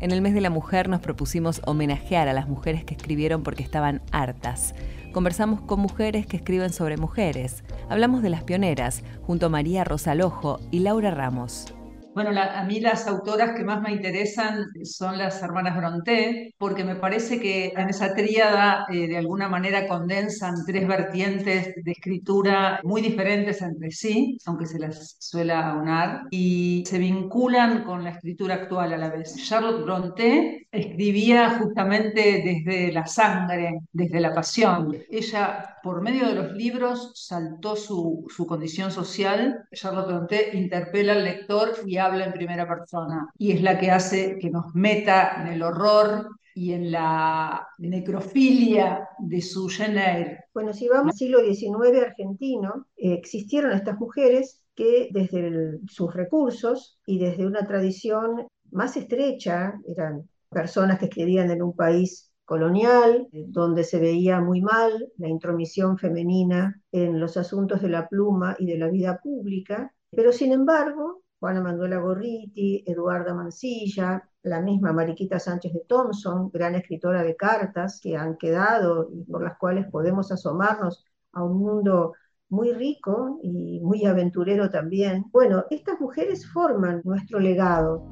En 0.00 0.10
el 0.10 0.20
mes 0.20 0.34
de 0.34 0.40
la 0.40 0.50
mujer 0.50 0.88
nos 0.88 1.00
propusimos 1.00 1.62
homenajear 1.66 2.28
a 2.28 2.32
las 2.32 2.48
mujeres 2.48 2.84
que 2.84 2.94
escribieron 2.94 3.42
porque 3.42 3.62
estaban 3.62 4.02
hartas 4.12 4.74
conversamos 5.14 5.62
con 5.62 5.80
mujeres 5.80 6.26
que 6.26 6.36
escriben 6.36 6.72
sobre 6.72 6.98
mujeres. 6.98 7.64
Hablamos 7.88 8.20
de 8.20 8.28
las 8.28 8.42
pioneras, 8.42 9.02
junto 9.22 9.46
a 9.46 9.48
María 9.48 9.84
Rosa 9.84 10.14
Lojo 10.14 10.60
y 10.70 10.80
Laura 10.80 11.10
Ramos. 11.10 11.72
Bueno, 12.14 12.30
a 12.40 12.62
mí 12.62 12.78
las 12.78 13.08
autoras 13.08 13.56
que 13.56 13.64
más 13.64 13.82
me 13.82 13.90
interesan 13.90 14.66
son 14.84 15.18
las 15.18 15.42
hermanas 15.42 15.76
Bronté, 15.76 16.54
porque 16.58 16.84
me 16.84 16.94
parece 16.94 17.40
que 17.40 17.72
en 17.76 17.88
esa 17.88 18.14
tríada 18.14 18.86
eh, 18.88 19.08
de 19.08 19.18
alguna 19.18 19.48
manera 19.48 19.88
condensan 19.88 20.54
tres 20.64 20.86
vertientes 20.86 21.74
de 21.74 21.90
escritura 21.90 22.78
muy 22.84 23.02
diferentes 23.02 23.60
entre 23.62 23.90
sí, 23.90 24.38
aunque 24.46 24.66
se 24.66 24.78
las 24.78 25.16
suela 25.18 25.70
aunar, 25.70 26.22
y 26.30 26.84
se 26.86 26.98
vinculan 26.98 27.82
con 27.82 28.04
la 28.04 28.10
escritura 28.10 28.54
actual 28.54 28.92
a 28.92 28.98
la 28.98 29.10
vez. 29.10 29.34
Charlotte 29.44 29.82
Bronté 29.82 30.68
escribía 30.70 31.58
justamente 31.58 32.42
desde 32.44 32.92
la 32.92 33.06
sangre, 33.06 33.80
desde 33.92 34.20
la 34.20 34.32
pasión. 34.32 34.96
Ella, 35.10 35.78
por 35.82 36.00
medio 36.00 36.28
de 36.28 36.34
los 36.34 36.52
libros, 36.52 37.10
saltó 37.14 37.74
su, 37.74 38.24
su 38.28 38.46
condición 38.46 38.92
social. 38.92 39.66
Charlotte 39.72 40.06
Bronté 40.06 40.56
interpela 40.56 41.14
al 41.14 41.24
lector 41.24 41.72
y 41.86 42.03
habla 42.04 42.26
en 42.26 42.32
primera 42.32 42.66
persona 42.66 43.28
y 43.38 43.52
es 43.52 43.62
la 43.62 43.78
que 43.78 43.90
hace 43.90 44.38
que 44.38 44.50
nos 44.50 44.74
meta 44.74 45.42
en 45.42 45.48
el 45.48 45.62
horror 45.62 46.28
y 46.54 46.72
en 46.72 46.92
la 46.92 47.66
necrofilia 47.78 49.08
de 49.18 49.42
su 49.42 49.68
género. 49.68 50.38
Bueno, 50.54 50.72
si 50.72 50.88
vamos 50.88 51.12
al 51.12 51.18
siglo 51.18 51.40
XIX 51.40 52.02
argentino, 52.02 52.86
eh, 52.96 53.12
existieron 53.14 53.72
estas 53.72 53.98
mujeres 53.98 54.62
que 54.74 55.08
desde 55.12 55.80
sus 55.88 56.14
recursos 56.14 56.98
y 57.06 57.18
desde 57.18 57.46
una 57.46 57.66
tradición 57.66 58.46
más 58.70 58.96
estrecha, 58.96 59.74
eran 59.86 60.28
personas 60.50 60.98
que 60.98 61.06
escribían 61.06 61.50
en 61.50 61.62
un 61.62 61.74
país 61.74 62.32
colonial, 62.44 63.28
eh, 63.32 63.44
donde 63.48 63.84
se 63.84 63.98
veía 63.98 64.40
muy 64.40 64.60
mal 64.60 65.08
la 65.16 65.28
intromisión 65.28 65.98
femenina 65.98 66.80
en 66.92 67.18
los 67.18 67.36
asuntos 67.36 67.82
de 67.82 67.88
la 67.88 68.08
pluma 68.08 68.56
y 68.58 68.66
de 68.66 68.78
la 68.78 68.88
vida 68.88 69.20
pública, 69.22 69.92
pero 70.10 70.32
sin 70.32 70.52
embargo 70.52 71.23
Juana 71.44 71.60
Manuela 71.60 71.98
Gorriti, 71.98 72.82
Eduarda 72.86 73.34
Mancilla, 73.34 74.26
la 74.44 74.62
misma 74.62 74.94
Mariquita 74.94 75.38
Sánchez 75.38 75.74
de 75.74 75.84
Thompson, 75.86 76.50
gran 76.50 76.74
escritora 76.74 77.22
de 77.22 77.36
cartas 77.36 78.00
que 78.02 78.16
han 78.16 78.38
quedado 78.38 79.10
y 79.12 79.24
por 79.24 79.44
las 79.44 79.58
cuales 79.58 79.86
podemos 79.90 80.32
asomarnos 80.32 81.04
a 81.32 81.44
un 81.44 81.58
mundo 81.58 82.14
muy 82.48 82.72
rico 82.72 83.40
y 83.42 83.78
muy 83.80 84.06
aventurero 84.06 84.70
también. 84.70 85.26
Bueno, 85.32 85.66
estas 85.68 86.00
mujeres 86.00 86.50
forman 86.50 87.02
nuestro 87.04 87.38
legado. 87.38 88.08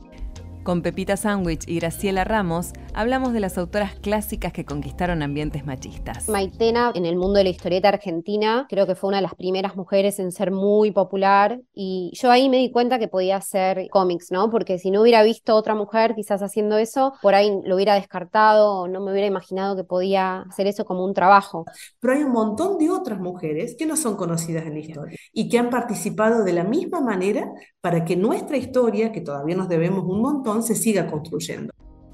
Con 0.62 0.80
Pepita 0.80 1.16
Sandwich 1.16 1.64
y 1.66 1.80
Graciela 1.80 2.22
Ramos 2.22 2.72
hablamos 2.94 3.32
de 3.32 3.40
las 3.40 3.58
autoras 3.58 3.96
clásicas 3.96 4.52
que 4.52 4.64
conquistaron 4.64 5.20
ambientes 5.20 5.66
machistas. 5.66 6.28
Maitena, 6.28 6.92
en 6.94 7.04
el 7.04 7.16
mundo 7.16 7.38
de 7.38 7.44
la 7.44 7.50
historieta 7.50 7.88
argentina, 7.88 8.66
creo 8.68 8.86
que 8.86 8.94
fue 8.94 9.08
una 9.08 9.16
de 9.16 9.22
las 9.22 9.34
primeras 9.34 9.74
mujeres 9.74 10.20
en 10.20 10.30
ser 10.30 10.52
muy 10.52 10.92
popular 10.92 11.60
y 11.74 12.12
yo 12.14 12.30
ahí 12.30 12.48
me 12.48 12.58
di 12.58 12.70
cuenta 12.70 13.00
que 13.00 13.08
podía 13.08 13.38
hacer 13.38 13.88
cómics, 13.90 14.30
¿no? 14.30 14.50
Porque 14.50 14.78
si 14.78 14.92
no 14.92 15.02
hubiera 15.02 15.24
visto 15.24 15.56
otra 15.56 15.74
mujer 15.74 16.14
quizás 16.14 16.42
haciendo 16.42 16.78
eso, 16.78 17.14
por 17.22 17.34
ahí 17.34 17.50
lo 17.64 17.74
hubiera 17.74 17.94
descartado 17.94 18.82
o 18.82 18.88
no 18.88 19.00
me 19.00 19.10
hubiera 19.10 19.26
imaginado 19.26 19.74
que 19.74 19.82
podía 19.82 20.42
hacer 20.42 20.68
eso 20.68 20.84
como 20.84 21.04
un 21.04 21.12
trabajo. 21.12 21.64
Pero 21.98 22.12
hay 22.12 22.22
un 22.22 22.30
montón 22.30 22.78
de 22.78 22.88
otras 22.88 23.18
mujeres 23.18 23.74
que 23.76 23.86
no 23.86 23.96
son 23.96 24.16
conocidas 24.16 24.64
en 24.66 24.74
la 24.74 24.78
historia 24.78 25.18
y 25.32 25.48
que 25.48 25.58
han 25.58 25.70
participado 25.70 26.44
de 26.44 26.52
la 26.52 26.62
misma 26.62 27.00
manera 27.00 27.50
para 27.80 28.04
que 28.04 28.14
nuestra 28.14 28.56
historia, 28.56 29.10
que 29.10 29.20
todavía 29.20 29.56
nos 29.56 29.68
debemos 29.68 30.04
un 30.04 30.22
montón, 30.22 30.51
se 30.60 30.74
siga 30.74 31.06
construyendo. 31.06 31.72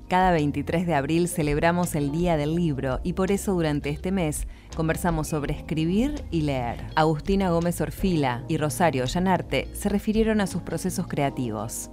Cada 0.08 0.32
23 0.32 0.86
de 0.86 0.94
abril 0.94 1.28
celebramos 1.28 1.94
el 1.94 2.10
Día 2.10 2.38
del 2.38 2.54
Libro 2.54 2.98
y 3.04 3.12
por 3.12 3.30
eso 3.30 3.52
durante 3.52 3.90
este 3.90 4.10
mes 4.10 4.46
conversamos 4.74 5.28
sobre 5.28 5.52
escribir 5.52 6.24
y 6.30 6.42
leer. 6.42 6.78
Agustina 6.94 7.50
Gómez 7.50 7.78
Orfila 7.82 8.42
y 8.48 8.56
Rosario 8.56 9.04
Llanarte 9.04 9.68
se 9.74 9.90
refirieron 9.90 10.40
a 10.40 10.46
sus 10.46 10.62
procesos 10.62 11.06
creativos. 11.08 11.90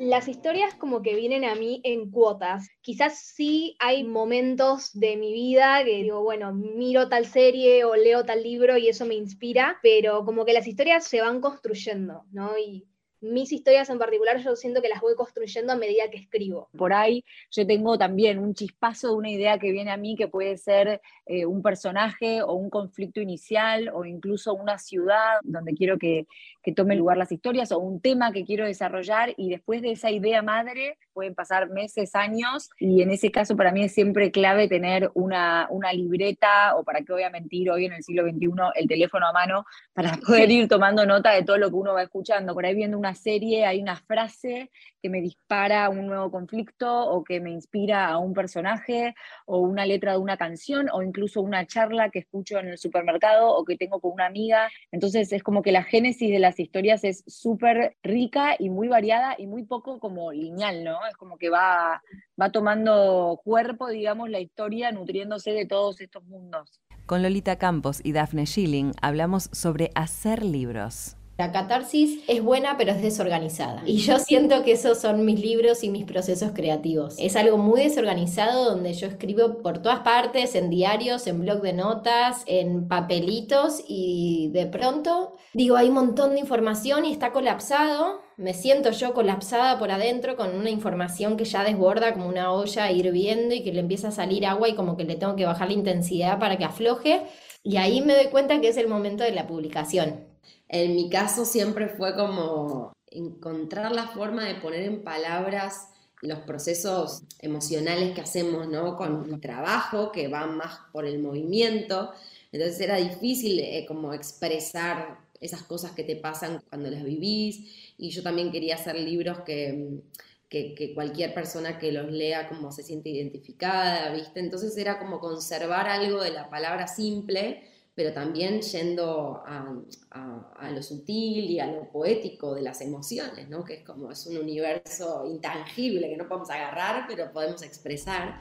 Las 0.00 0.26
historias 0.26 0.74
como 0.74 1.00
que 1.00 1.14
vienen 1.14 1.44
a 1.44 1.54
mí 1.54 1.80
en 1.84 2.10
cuotas. 2.10 2.68
Quizás 2.80 3.16
sí 3.32 3.76
hay 3.78 4.02
momentos 4.02 4.90
de 4.94 5.16
mi 5.16 5.32
vida 5.32 5.84
que 5.84 6.02
digo, 6.02 6.24
bueno, 6.24 6.52
miro 6.52 7.08
tal 7.08 7.26
serie 7.26 7.84
o 7.84 7.94
leo 7.94 8.24
tal 8.24 8.42
libro 8.42 8.76
y 8.76 8.88
eso 8.88 9.06
me 9.06 9.14
inspira, 9.14 9.78
pero 9.80 10.24
como 10.24 10.44
que 10.44 10.52
las 10.52 10.66
historias 10.66 11.06
se 11.06 11.20
van 11.20 11.40
construyendo, 11.40 12.24
¿no? 12.32 12.58
Y 12.58 12.88
mis 13.24 13.52
historias 13.52 13.88
en 13.88 13.98
particular 13.98 14.38
yo 14.38 14.54
siento 14.54 14.82
que 14.82 14.88
las 14.88 15.00
voy 15.00 15.14
construyendo 15.14 15.72
a 15.72 15.76
medida 15.76 16.10
que 16.10 16.18
escribo. 16.18 16.68
Por 16.76 16.92
ahí 16.92 17.24
yo 17.50 17.66
tengo 17.66 17.96
también 17.96 18.38
un 18.38 18.54
chispazo 18.54 19.08
de 19.08 19.14
una 19.14 19.30
idea 19.30 19.58
que 19.58 19.72
viene 19.72 19.90
a 19.90 19.96
mí 19.96 20.14
que 20.14 20.28
puede 20.28 20.56
ser 20.58 21.00
eh, 21.26 21.46
un 21.46 21.62
personaje 21.62 22.42
o 22.42 22.52
un 22.52 22.68
conflicto 22.68 23.20
inicial 23.20 23.90
o 23.94 24.04
incluso 24.04 24.54
una 24.54 24.78
ciudad 24.78 25.38
donde 25.42 25.74
quiero 25.74 25.98
que, 25.98 26.26
que 26.64 26.72
tome 26.72 26.96
lugar 26.96 27.18
las 27.18 27.30
historias 27.30 27.70
o 27.70 27.78
un 27.78 28.00
tema 28.00 28.32
que 28.32 28.44
quiero 28.44 28.64
desarrollar 28.64 29.34
y 29.36 29.50
después 29.50 29.82
de 29.82 29.92
esa 29.92 30.10
idea 30.10 30.42
madre 30.42 30.98
pueden 31.12 31.34
pasar 31.34 31.68
meses, 31.68 32.14
años 32.14 32.70
y 32.78 33.02
en 33.02 33.10
ese 33.10 33.30
caso 33.30 33.54
para 33.54 33.70
mí 33.70 33.84
es 33.84 33.92
siempre 33.92 34.30
clave 34.30 34.66
tener 34.66 35.10
una, 35.14 35.68
una 35.70 35.92
libreta 35.92 36.74
o 36.76 36.82
para 36.82 37.02
qué 37.02 37.12
voy 37.12 37.22
a 37.22 37.30
mentir 37.30 37.70
hoy 37.70 37.84
en 37.84 37.92
el 37.92 38.02
siglo 38.02 38.24
XXI 38.24 38.50
el 38.74 38.88
teléfono 38.88 39.26
a 39.26 39.32
mano 39.32 39.66
para 39.92 40.16
poder 40.26 40.50
ir 40.50 40.66
tomando 40.66 41.04
nota 41.04 41.32
de 41.32 41.42
todo 41.42 41.58
lo 41.58 41.68
que 41.68 41.76
uno 41.76 41.92
va 41.92 42.02
escuchando. 42.02 42.54
Por 42.54 42.64
ahí 42.64 42.74
viendo 42.74 42.98
una 42.98 43.14
serie 43.14 43.66
hay 43.66 43.82
una 43.82 43.96
frase 43.96 44.70
que 45.02 45.10
me 45.10 45.20
dispara 45.20 45.90
un 45.90 46.06
nuevo 46.06 46.30
conflicto 46.30 46.90
o 47.10 47.22
que 47.24 47.38
me 47.38 47.50
inspira 47.50 48.06
a 48.06 48.16
un 48.16 48.32
personaje 48.32 49.14
o 49.44 49.58
una 49.58 49.84
letra 49.84 50.12
de 50.12 50.18
una 50.18 50.38
canción 50.38 50.88
o 50.90 51.02
incluso 51.02 51.42
una 51.42 51.66
charla 51.66 52.08
que 52.08 52.20
escucho 52.20 52.58
en 52.58 52.68
el 52.68 52.78
supermercado 52.78 53.54
o 53.54 53.66
que 53.66 53.76
tengo 53.76 54.00
con 54.00 54.12
una 54.12 54.24
amiga. 54.24 54.70
Entonces 54.92 55.30
es 55.30 55.42
como 55.42 55.60
que 55.60 55.72
la 55.72 55.82
génesis 55.82 56.30
de 56.30 56.38
las 56.54 56.60
historias 56.60 57.02
es 57.02 57.24
súper 57.26 57.96
rica 58.04 58.54
y 58.56 58.70
muy 58.70 58.86
variada 58.86 59.34
y 59.36 59.48
muy 59.48 59.64
poco 59.64 59.98
como 59.98 60.30
lineal, 60.30 60.84
¿no? 60.84 61.04
Es 61.10 61.16
como 61.16 61.36
que 61.36 61.50
va, 61.50 62.00
va 62.40 62.52
tomando 62.52 63.40
cuerpo, 63.42 63.88
digamos, 63.88 64.30
la 64.30 64.38
historia, 64.38 64.92
nutriéndose 64.92 65.50
de 65.50 65.66
todos 65.66 66.00
estos 66.00 66.24
mundos. 66.26 66.80
Con 67.06 67.22
Lolita 67.22 67.56
Campos 67.56 68.00
y 68.04 68.12
Daphne 68.12 68.46
Schilling 68.46 68.92
hablamos 69.02 69.50
sobre 69.52 69.90
hacer 69.96 70.44
libros. 70.44 71.16
La 71.36 71.50
catarsis 71.50 72.22
es 72.28 72.42
buena 72.44 72.76
pero 72.76 72.92
es 72.92 73.02
desorganizada. 73.02 73.82
Y 73.84 73.96
yo 73.96 74.18
siento 74.20 74.62
que 74.62 74.72
esos 74.72 75.00
son 75.00 75.24
mis 75.24 75.40
libros 75.40 75.82
y 75.82 75.90
mis 75.90 76.04
procesos 76.04 76.52
creativos. 76.54 77.16
Es 77.18 77.34
algo 77.34 77.58
muy 77.58 77.82
desorganizado 77.82 78.66
donde 78.66 78.92
yo 78.94 79.08
escribo 79.08 79.58
por 79.60 79.78
todas 79.78 80.00
partes, 80.00 80.54
en 80.54 80.70
diarios, 80.70 81.26
en 81.26 81.40
blog 81.40 81.60
de 81.60 81.72
notas, 81.72 82.44
en 82.46 82.86
papelitos 82.86 83.82
y 83.88 84.50
de 84.52 84.66
pronto 84.66 85.34
digo, 85.54 85.76
hay 85.76 85.88
un 85.88 85.94
montón 85.94 86.34
de 86.34 86.40
información 86.40 87.04
y 87.04 87.10
está 87.10 87.32
colapsado. 87.32 88.22
Me 88.36 88.54
siento 88.54 88.92
yo 88.92 89.12
colapsada 89.12 89.78
por 89.78 89.90
adentro 89.90 90.36
con 90.36 90.54
una 90.54 90.70
información 90.70 91.36
que 91.36 91.44
ya 91.44 91.64
desborda 91.64 92.12
como 92.12 92.28
una 92.28 92.52
olla 92.52 92.92
hirviendo 92.92 93.56
y 93.56 93.64
que 93.64 93.72
le 93.72 93.80
empieza 93.80 94.08
a 94.08 94.12
salir 94.12 94.46
agua 94.46 94.68
y 94.68 94.74
como 94.74 94.96
que 94.96 95.04
le 95.04 95.16
tengo 95.16 95.34
que 95.34 95.46
bajar 95.46 95.66
la 95.66 95.74
intensidad 95.74 96.38
para 96.38 96.58
que 96.58 96.64
afloje. 96.64 97.22
Y 97.64 97.76
ahí 97.76 98.02
me 98.02 98.14
doy 98.14 98.26
cuenta 98.26 98.60
que 98.60 98.68
es 98.68 98.76
el 98.76 98.86
momento 98.86 99.24
de 99.24 99.32
la 99.32 99.48
publicación 99.48 100.33
en 100.68 100.94
mi 100.94 101.10
caso 101.10 101.44
siempre 101.44 101.88
fue 101.88 102.14
como 102.14 102.92
encontrar 103.06 103.92
la 103.92 104.08
forma 104.08 104.44
de 104.44 104.56
poner 104.56 104.82
en 104.82 105.02
palabras 105.02 105.88
los 106.24 106.40
procesos 106.40 107.22
emocionales 107.40 108.14
que 108.14 108.22
hacemos, 108.22 108.66
¿no? 108.68 108.96
Con 108.96 109.32
el 109.32 109.40
trabajo, 109.40 110.10
que 110.10 110.28
van 110.28 110.56
más 110.56 110.78
por 110.92 111.06
el 111.06 111.18
movimiento. 111.20 112.12
Entonces 112.50 112.80
era 112.80 112.96
difícil 112.96 113.58
eh, 113.60 113.84
como 113.86 114.14
expresar 114.14 115.18
esas 115.40 115.62
cosas 115.62 115.92
que 115.92 116.04
te 116.04 116.16
pasan 116.16 116.62
cuando 116.70 116.90
las 116.90 117.04
vivís. 117.04 117.94
Y 117.98 118.10
yo 118.10 118.22
también 118.22 118.50
quería 118.50 118.76
hacer 118.76 118.98
libros 118.98 119.40
que, 119.40 120.00
que, 120.48 120.74
que, 120.74 120.94
cualquier 120.94 121.34
persona 121.34 121.78
que 121.78 121.92
los 121.92 122.10
lea 122.10 122.48
como 122.48 122.72
se 122.72 122.82
siente 122.82 123.10
identificada, 123.10 124.10
¿viste? 124.12 124.40
Entonces 124.40 124.76
era 124.78 124.98
como 124.98 125.20
conservar 125.20 125.88
algo 125.88 126.22
de 126.22 126.30
la 126.30 126.48
palabra 126.48 126.86
simple, 126.86 127.62
pero 127.94 128.12
también 128.12 128.60
yendo 128.60 129.42
a, 129.46 130.70
lo 130.70 130.82
sutil 130.82 131.50
y 131.50 131.60
a 131.60 131.66
lo 131.66 131.90
poético 131.90 132.54
de 132.54 132.62
las 132.62 132.80
emociones, 132.80 133.48
¿no? 133.48 133.64
que 133.64 133.74
es 133.74 133.84
como 133.84 134.10
es 134.10 134.26
un 134.26 134.36
universo 134.38 135.24
intangible 135.26 136.08
que 136.08 136.16
no 136.16 136.26
podemos 136.26 136.50
agarrar, 136.50 137.04
pero 137.06 137.32
podemos 137.32 137.62
expresar. 137.62 138.40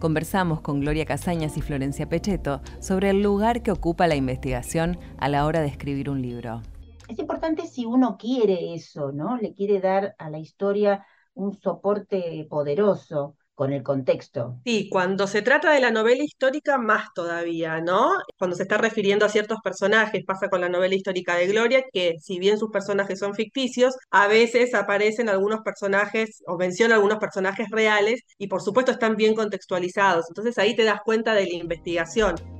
Conversamos 0.00 0.60
con 0.60 0.80
Gloria 0.80 1.04
Casañas 1.04 1.56
y 1.56 1.62
Florencia 1.62 2.08
Pechetto 2.08 2.60
sobre 2.80 3.10
el 3.10 3.22
lugar 3.22 3.62
que 3.62 3.70
ocupa 3.70 4.08
la 4.08 4.16
investigación 4.16 4.98
a 5.18 5.28
la 5.28 5.46
hora 5.46 5.60
de 5.60 5.68
escribir 5.68 6.10
un 6.10 6.20
libro. 6.20 6.62
Es 7.08 7.18
importante 7.18 7.66
si 7.66 7.86
uno 7.86 8.16
quiere 8.18 8.74
eso, 8.74 9.12
¿no? 9.12 9.36
Le 9.36 9.54
quiere 9.54 9.80
dar 9.80 10.14
a 10.18 10.28
la 10.28 10.38
historia 10.38 11.06
un 11.34 11.54
soporte 11.54 12.46
poderoso 12.50 13.36
con 13.58 13.72
el 13.72 13.82
contexto. 13.82 14.60
Sí, 14.64 14.88
cuando 14.88 15.26
se 15.26 15.42
trata 15.42 15.72
de 15.72 15.80
la 15.80 15.90
novela 15.90 16.22
histórica, 16.22 16.78
más 16.78 17.08
todavía, 17.12 17.80
¿no? 17.80 18.12
Cuando 18.38 18.54
se 18.54 18.62
está 18.62 18.78
refiriendo 18.78 19.26
a 19.26 19.28
ciertos 19.28 19.58
personajes, 19.64 20.24
pasa 20.24 20.48
con 20.48 20.60
la 20.60 20.68
novela 20.68 20.94
histórica 20.94 21.34
de 21.34 21.48
Gloria, 21.48 21.82
que 21.92 22.14
si 22.20 22.38
bien 22.38 22.56
sus 22.56 22.70
personajes 22.70 23.18
son 23.18 23.34
ficticios, 23.34 23.96
a 24.10 24.28
veces 24.28 24.74
aparecen 24.74 25.28
algunos 25.28 25.62
personajes 25.62 26.40
o 26.46 26.56
menciona 26.56 26.94
algunos 26.94 27.18
personajes 27.18 27.66
reales 27.72 28.20
y 28.38 28.46
por 28.46 28.62
supuesto 28.62 28.92
están 28.92 29.16
bien 29.16 29.34
contextualizados. 29.34 30.26
Entonces 30.28 30.56
ahí 30.58 30.76
te 30.76 30.84
das 30.84 31.00
cuenta 31.04 31.34
de 31.34 31.46
la 31.46 31.54
investigación. 31.54 32.57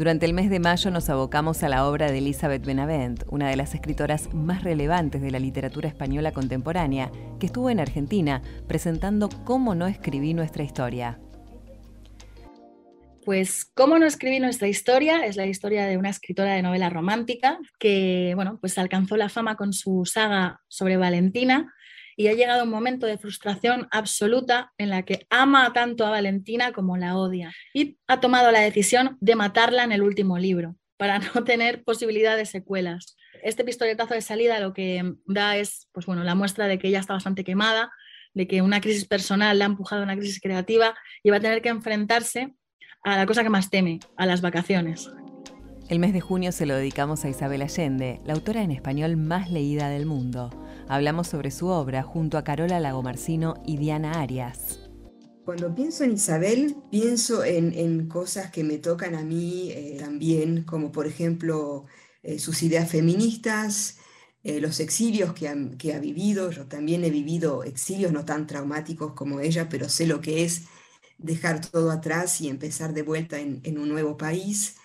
Durante 0.00 0.24
el 0.24 0.32
mes 0.32 0.48
de 0.48 0.60
mayo 0.60 0.90
nos 0.90 1.10
abocamos 1.10 1.62
a 1.62 1.68
la 1.68 1.86
obra 1.86 2.10
de 2.10 2.16
Elizabeth 2.16 2.64
Benavent, 2.64 3.24
una 3.28 3.50
de 3.50 3.56
las 3.56 3.74
escritoras 3.74 4.32
más 4.32 4.64
relevantes 4.64 5.20
de 5.20 5.30
la 5.30 5.38
literatura 5.38 5.90
española 5.90 6.32
contemporánea, 6.32 7.12
que 7.38 7.44
estuvo 7.44 7.68
en 7.68 7.80
Argentina 7.80 8.40
presentando 8.66 9.28
Cómo 9.44 9.74
no 9.74 9.86
escribí 9.86 10.32
nuestra 10.32 10.62
historia. 10.62 11.20
Pues 13.26 13.66
Cómo 13.74 13.98
no 13.98 14.06
escribí 14.06 14.40
nuestra 14.40 14.68
historia 14.68 15.26
es 15.26 15.36
la 15.36 15.44
historia 15.44 15.84
de 15.84 15.98
una 15.98 16.08
escritora 16.08 16.54
de 16.54 16.62
novela 16.62 16.88
romántica 16.88 17.58
que, 17.78 18.32
bueno, 18.36 18.56
pues 18.58 18.78
alcanzó 18.78 19.18
la 19.18 19.28
fama 19.28 19.56
con 19.56 19.74
su 19.74 20.06
saga 20.06 20.62
sobre 20.68 20.96
Valentina, 20.96 21.74
y 22.16 22.28
ha 22.28 22.34
llegado 22.34 22.64
un 22.64 22.70
momento 22.70 23.06
de 23.06 23.18
frustración 23.18 23.88
absoluta 23.90 24.72
en 24.78 24.90
la 24.90 25.02
que 25.04 25.26
ama 25.30 25.72
tanto 25.72 26.06
a 26.06 26.10
Valentina 26.10 26.72
como 26.72 26.96
la 26.96 27.16
odia 27.16 27.52
y 27.74 27.98
ha 28.06 28.20
tomado 28.20 28.50
la 28.50 28.60
decisión 28.60 29.16
de 29.20 29.36
matarla 29.36 29.84
en 29.84 29.92
el 29.92 30.02
último 30.02 30.38
libro 30.38 30.76
para 30.96 31.18
no 31.34 31.44
tener 31.44 31.82
posibilidad 31.84 32.36
de 32.36 32.46
secuelas. 32.46 33.16
Este 33.42 33.64
pistoletazo 33.64 34.14
de 34.14 34.20
salida 34.20 34.60
lo 34.60 34.74
que 34.74 35.14
da 35.26 35.56
es 35.56 35.88
pues 35.92 36.06
bueno, 36.06 36.24
la 36.24 36.34
muestra 36.34 36.66
de 36.66 36.78
que 36.78 36.88
ella 36.88 37.00
está 37.00 37.14
bastante 37.14 37.44
quemada, 37.44 37.90
de 38.34 38.46
que 38.46 38.62
una 38.62 38.80
crisis 38.80 39.06
personal 39.06 39.58
la 39.58 39.64
ha 39.64 39.68
empujado 39.68 40.02
a 40.02 40.04
una 40.04 40.16
crisis 40.16 40.40
creativa 40.40 40.94
y 41.22 41.30
va 41.30 41.38
a 41.38 41.40
tener 41.40 41.62
que 41.62 41.68
enfrentarse 41.68 42.54
a 43.02 43.16
la 43.16 43.26
cosa 43.26 43.42
que 43.42 43.50
más 43.50 43.70
teme, 43.70 43.98
a 44.16 44.26
las 44.26 44.40
vacaciones. 44.40 45.10
El 45.90 45.98
mes 45.98 46.12
de 46.12 46.20
junio 46.20 46.52
se 46.52 46.66
lo 46.66 46.76
dedicamos 46.76 47.24
a 47.24 47.28
Isabel 47.28 47.62
Allende, 47.62 48.20
la 48.24 48.34
autora 48.34 48.62
en 48.62 48.70
español 48.70 49.16
más 49.16 49.50
leída 49.50 49.88
del 49.88 50.06
mundo. 50.06 50.48
Hablamos 50.86 51.26
sobre 51.26 51.50
su 51.50 51.66
obra 51.66 52.04
junto 52.04 52.38
a 52.38 52.44
Carola 52.44 52.78
Lagomarcino 52.78 53.54
y 53.66 53.76
Diana 53.76 54.20
Arias. 54.20 54.88
Cuando 55.44 55.74
pienso 55.74 56.04
en 56.04 56.12
Isabel, 56.12 56.76
pienso 56.92 57.42
en, 57.42 58.06
cosas 58.06 58.52
que 58.52 58.62
me 58.62 58.78
tocan 58.78 59.16
a 59.16 59.24
mí 59.24 59.72
eh, 59.72 59.96
también, 59.98 60.62
como 60.62 60.92
por 60.92 61.08
ejemplo 61.08 61.86
eh, 62.22 62.38
sus 62.38 62.62
ideas 62.62 62.88
feministas, 62.88 63.98
eh, 64.44 64.60
los 64.60 64.78
exilios 64.78 65.32
que 65.34 65.48
ha, 65.48 65.98
vivido. 65.98 66.52
Yo 66.52 66.66
también 66.66 67.02
he 67.02 67.10
vivido 67.10 67.64
exilios 67.64 68.12
no 68.12 68.24
tan 68.24 68.46
traumáticos 68.46 69.14
como 69.14 69.40
ella, 69.40 69.68
pero 69.68 69.88
sé 69.88 70.06
lo 70.06 70.20
que 70.20 70.44
es 70.44 70.66
dejar 71.18 71.60
todo 71.60 71.90
atrás 71.90 72.40
y 72.40 72.48
empezar 72.48 72.94
de 72.94 73.02
vuelta 73.02 73.40
en, 73.40 73.76
un 73.76 73.88
nuevo 73.88 74.16
país. 74.16 74.76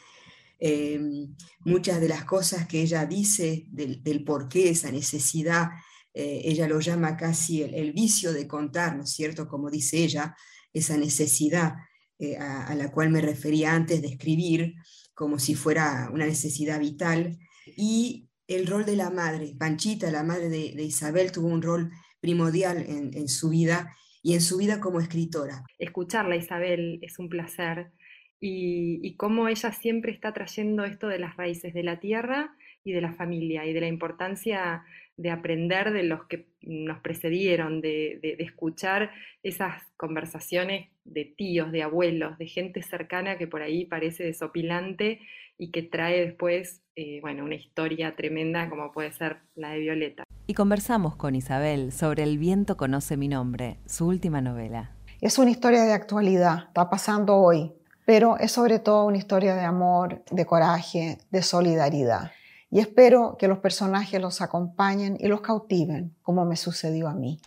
Muchas 1.59 1.99
de 1.99 2.07
las 2.07 2.23
cosas 2.23 2.67
que 2.67 2.81
ella 2.81 3.05
dice 3.05 3.65
del, 3.69 4.01
del 4.03 4.23
por 4.23 4.47
qué 4.47 4.69
esa 4.69 4.91
necesidad 4.91 5.69
eh, 6.15 6.43
ella 6.45 6.65
lo 6.69 6.79
llama 6.79 7.17
casi 7.17 7.61
el, 7.61 7.91
vicio 7.91 8.31
de 8.31 8.47
contar, 8.47 8.95
¿no 8.95 9.03
es 9.03 9.11
cierto? 9.11 9.49
Como 9.49 9.69
dice 9.69 9.97
ella, 9.97 10.33
esa 10.71 10.95
necesidad 10.95 11.73
eh, 12.17 12.37
a, 12.37 12.73
la 12.73 12.89
cual 12.89 13.09
me 13.09 13.19
refería 13.19 13.73
antes 13.73 14.01
de 14.01 14.07
escribir, 14.07 14.75
como 15.13 15.39
si 15.39 15.55
fuera 15.55 16.09
una 16.13 16.25
necesidad 16.25 16.79
vital, 16.79 17.37
y 17.75 18.29
el 18.47 18.65
rol 18.65 18.85
de 18.85 18.95
la 18.95 19.09
madre. 19.09 19.55
Panchita, 19.59 20.09
la 20.09 20.23
madre 20.23 20.47
de, 20.47 20.83
Isabel, 20.83 21.33
tuvo 21.33 21.49
un 21.49 21.61
rol 21.61 21.91
primordial 22.21 22.85
en, 22.87 23.27
su 23.27 23.49
vida 23.49 23.93
y 24.23 24.35
en 24.35 24.41
su 24.41 24.57
vida 24.57 24.79
como 24.79 25.01
escritora. 25.01 25.65
Escucharla, 25.77 26.37
Isabel, 26.37 26.99
es 27.01 27.19
un 27.19 27.27
placer. 27.27 27.91
Y, 28.39 28.99
y 29.01 29.15
cómo 29.15 29.47
ella 29.47 29.71
siempre 29.71 30.11
está 30.11 30.33
trayendo 30.33 30.83
esto 30.83 31.07
de 31.07 31.19
las 31.19 31.37
raíces 31.37 31.73
de 31.73 31.83
la 31.83 31.99
tierra 31.99 32.55
y 32.83 32.91
de 32.91 33.01
la 33.01 33.13
familia 33.13 33.65
y 33.65 33.73
de 33.73 33.81
la 33.81 33.87
importancia 33.87 34.83
de 35.17 35.31
aprender 35.31 35.91
de 35.93 36.03
los 36.03 36.25
que 36.25 36.47
nos 36.61 36.99
precedieron, 36.99 37.81
de, 37.81 38.19
escuchar 38.39 39.11
esas 39.43 39.81
conversaciones 39.97 40.89
de 41.03 41.25
tíos, 41.25 41.71
de 41.71 41.83
abuelos, 41.83 42.37
de 42.37 42.47
gente 42.47 42.81
cercana 42.81 43.37
que 43.37 43.47
por 43.47 43.61
ahí 43.61 43.85
parece 43.85 44.23
desopilante 44.23 45.19
y 45.57 45.71
que 45.71 45.83
trae 45.83 46.25
después, 46.25 46.81
eh, 46.95 47.19
bueno, 47.21 47.45
una 47.45 47.55
historia 47.55 48.15
tremenda 48.15 48.69
como 48.69 48.91
puede 48.91 49.11
ser 49.13 49.37
la 49.55 49.71
de 49.71 49.79
Violeta. 49.79 50.23
Y 50.47 50.53
conversamos 50.53 51.15
con 51.15 51.35
Isabel 51.35 51.91
sobre 51.91 52.23
El 52.23 52.37
viento 52.37 52.75
conoce 52.75 53.15
mi 53.15 53.29
nombre, 53.29 53.77
su 53.85 54.07
última 54.07 54.41
novela. 54.41 54.91
Es 55.21 55.39
una 55.39 55.49
historia 55.49 55.85
de 55.85 55.93
actualidad, 55.93 56.65
está 56.67 56.89
pasando 56.89 57.37
hoy, 57.37 57.71
pero 58.05 58.37
es 58.37 58.51
sobre 58.51 58.79
todo 58.79 59.05
una 59.05 59.17
historia 59.17 59.55
de 59.55 59.65
amor, 59.65 60.23
de 60.31 60.45
coraje, 60.45 61.17
de 61.31 61.41
solidaridad. 61.41 62.31
y 62.71 62.79
espero 62.79 63.37
que 63.37 63.47
los 63.47 63.59
personajes 63.59 64.19
los 64.19 64.41
acompañen 64.41 65.17
y 65.19 65.27
los 65.27 65.41
cautiven, 65.41 66.15
como 66.21 66.43
me 66.45 66.57
sucedió 66.57 67.07
a 67.07 67.13
mí. 67.13 67.39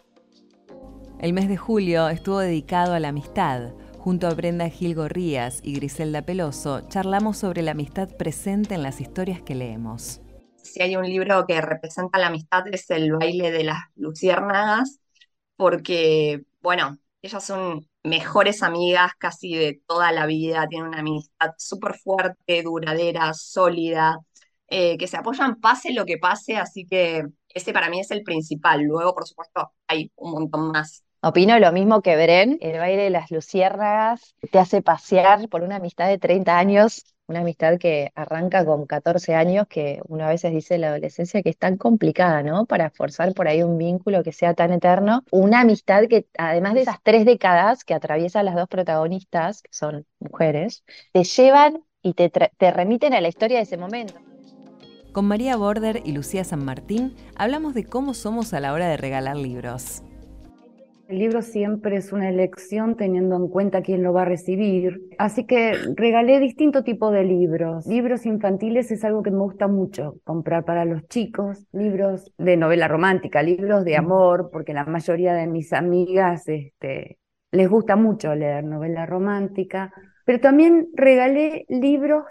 El 1.21 1.33
mes 1.33 1.49
de 1.49 1.57
julio 1.57 2.09
estuvo 2.09 2.39
dedicado 2.39 2.95
a 2.95 3.01
la 3.01 3.09
amistad. 3.09 3.73
Junto 3.99 4.27
a 4.27 4.35
Brenda 4.35 4.69
Gil 4.71 4.95
Gorrías 4.95 5.61
y 5.63 5.75
Griselda 5.75 6.23
Peloso, 6.23 6.89
charlamos 6.89 7.37
sobre 7.37 7.63
la 7.63 7.73
amistad 7.73 8.09
presente 8.17 8.75
en 8.75 8.83
las 8.83 9.01
historias 9.01 9.43
que 9.43 9.57
leemos. 9.57 10.23
Si 10.63 10.81
hay 10.81 10.97
un 10.97 11.05
libro 11.05 11.45
que 11.47 11.61
representa 11.61 12.19
la 12.19 12.29
amistad 12.29 12.65
es 12.73 12.89
El 12.91 13.13
baile 13.13 13.51
de 13.51 13.65
las 13.65 13.79
luciérnagas, 13.97 15.01
porque, 15.57 16.45
bueno, 16.63 16.99
ellas 17.21 17.45
son 17.45 17.87
mejores 18.09 18.63
amigas 18.63 19.13
casi 19.19 19.55
de 19.55 19.81
toda 19.87 20.13
la 20.13 20.27
vida, 20.27 20.67
tienen 20.69 20.89
una 20.89 21.01
amistad 21.01 21.53
súper 21.57 21.95
fuerte, 21.95 22.63
duradera, 22.63 23.33
sólida, 23.35 24.19
eh, 24.69 24.99
que 24.99 25.07
se 25.07 25.17
apoyan 25.17 25.61
pase 25.61 25.93
lo 25.93 26.05
que 26.05 26.19
pase, 26.19 26.57
así 26.57 26.85
que 26.85 27.25
ese 27.49 27.73
para 27.73 27.89
mí 27.89 28.01
es 28.01 28.11
el 28.11 28.23
principal. 28.23 28.83
Luego, 28.83 29.15
por 29.15 29.27
supuesto, 29.27 29.73
hay 29.87 30.11
un 30.17 30.33
montón 30.33 30.71
más. 30.71 31.05
Opino 31.21 31.59
lo 31.59 31.73
mismo 31.73 32.01
que 32.01 32.15
Bren, 32.15 32.59
el 32.61 32.79
baile 32.79 33.05
de 33.05 33.11
las 33.11 33.31
luciérnagas 33.31 34.37
te 34.53 34.59
hace 34.59 34.83
pasear 34.83 35.49
por 35.49 35.63
una 35.63 35.77
amistad 35.77 36.07
de 36.07 36.19
30 36.19 36.59
años, 36.59 37.05
una 37.29 37.41
amistad 37.41 37.79
que 37.79 38.11
arranca 38.15 38.65
con 38.65 38.87
14 38.87 39.35
años, 39.35 39.67
que 39.69 40.01
una 40.09 40.29
veces 40.29 40.53
dice 40.53 40.79
la 40.79 40.89
adolescencia 40.89 41.43
que 41.43 41.51
es 41.51 41.59
tan 41.59 41.77
complicada, 41.77 42.43
¿no? 42.43 42.65
Para 42.65 42.91
forzar 42.91 43.35
por 43.35 43.49
ahí 43.49 43.63
un 43.63 43.77
vínculo 43.77 44.23
que 44.23 44.33
sea 44.33 44.55
tan 44.55 44.73
eterno. 44.73 45.25
Una 45.31 45.61
amistad 45.61 46.05
que, 46.09 46.27
además 46.39 46.75
de 46.75 46.83
esas 46.83 46.97
tres 47.03 47.27
décadas 47.27 47.85
que 47.85 47.95
atraviesan 47.95 48.47
las 48.47 48.55
dos 48.55 48.69
protagonistas, 48.69 49.63
que 49.63 49.71
son 49.73 50.07
mujeres, 50.19 50.85
te 51.13 51.25
llevan 51.25 51.85
y 52.03 52.15
te, 52.15 52.31
te 52.31 52.71
remiten 52.71 53.13
a 53.13 53.21
la 53.21 53.29
historia 53.29 53.59
de 53.59 53.65
ese 53.65 53.77
momento. 53.77 54.15
Con 55.13 55.27
María 55.27 55.57
Border 55.57 56.03
y 56.05 56.13
Lucía 56.13 56.45
San 56.45 56.65
Martín 56.65 57.15
hablamos 57.37 57.75
de 57.75 57.85
cómo 57.85 58.15
somos 58.15 58.55
a 58.55 58.61
la 58.61 58.73
hora 58.73 58.89
de 58.89 58.97
regalar 58.97 59.37
libros. 59.37 60.03
El 61.09 61.21
libro 61.21 61.41
siempre 61.41 61.97
es 61.97 62.13
una 62.13 62.29
elección 62.29 62.95
teniendo 62.95 63.35
en 63.35 63.49
cuenta 63.49 63.81
quién 63.81 64.03
lo 64.03 64.13
va 64.13 64.23
a 64.23 64.25
recibir. 64.27 65.01
Así 65.17 65.47
que 65.47 65.73
regalé 65.97 66.39
distinto 66.39 66.85
tipo 66.85 67.11
de 67.11 67.25
libros. 67.25 67.87
Libros 67.87 68.27
infantiles 68.27 68.91
es 68.91 69.05
algo 69.05 69.23
que 69.23 69.31
me 69.31 69.39
gusta 69.39 69.69
mucho 69.69 70.17
comprar 70.25 70.67
para 70.67 70.85
los 70.85 71.09
chicos. 71.09 71.67
Libros 71.73 72.31
de 72.37 72.59
novela 72.59 72.89
romántica, 72.89 73.43
libros 73.43 73.87
de 73.87 73.97
amor, 73.97 74.51
porque 74.53 74.75
la 74.75 74.85
mayoría 74.85 75.33
de 75.33 75.47
mis 75.47 75.73
amigas 75.73 76.47
este, 76.47 77.19
les 77.53 77.71
gusta 77.71 77.97
mucho 77.97 78.35
leer 78.35 78.65
novela 78.65 79.07
romántica. 79.07 79.91
Pero 80.27 80.41
también 80.41 80.89
regalé 80.93 81.65
libros 81.71 82.25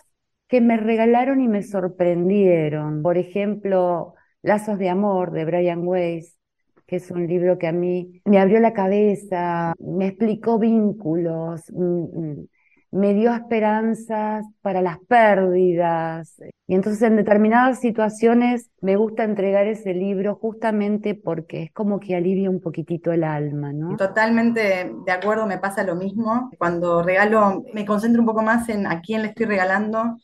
que 0.48 0.62
me 0.62 0.78
regalaron 0.78 1.42
y 1.42 1.48
me 1.48 1.64
sorprendieron. 1.64 3.02
Por 3.02 3.18
ejemplo, 3.18 4.14
Lazos 4.44 4.78
de 4.78 4.90
Amor 4.90 5.32
de 5.32 5.46
Brian 5.46 5.82
Weiss 5.84 6.37
que 6.88 6.96
es 6.96 7.12
un 7.12 7.28
libro 7.28 7.58
que 7.58 7.68
a 7.68 7.74
mí 7.74 8.22
me 8.26 8.40
abrió 8.40 8.60
la 8.60 8.74
cabeza, 8.74 9.74
me 9.80 10.08
explicó 10.08 10.58
vínculos, 10.58 11.64
mm, 11.72 12.04
mm, 12.04 12.48
me 12.92 13.14
dio 13.14 13.34
esperanzas 13.34 14.46
para 14.62 14.82
las 14.82 14.98
pérdidas. 15.08 16.42
Y 16.66 16.76
entonces 16.76 17.02
en 17.02 17.18
determinadas 17.18 17.80
situaciones 17.80 18.72
me 18.82 18.96
gusta 18.96 19.26
entregar 19.26 19.68
ese 19.68 19.94
libro 19.94 20.36
justamente 20.36 21.14
porque 21.14 21.64
es 21.64 21.72
como 21.74 22.00
que 22.00 22.16
alivia 22.16 22.50
un 22.50 22.62
poquitito 22.62 23.12
el 23.12 23.26
alma, 23.26 23.74
¿no? 23.74 23.98
Totalmente 23.98 24.92
de 25.06 25.12
acuerdo, 25.12 25.46
me 25.46 25.58
pasa 25.58 25.84
lo 25.84 25.96
mismo. 25.96 26.50
Cuando 26.58 27.04
regalo, 27.04 27.66
me 27.74 27.86
concentro 27.86 28.22
un 28.22 28.28
poco 28.28 28.42
más 28.42 28.70
en 28.70 28.88
a 28.88 29.02
quién 29.02 29.22
le 29.22 29.30
estoy 29.30 29.46
regalando 29.46 30.18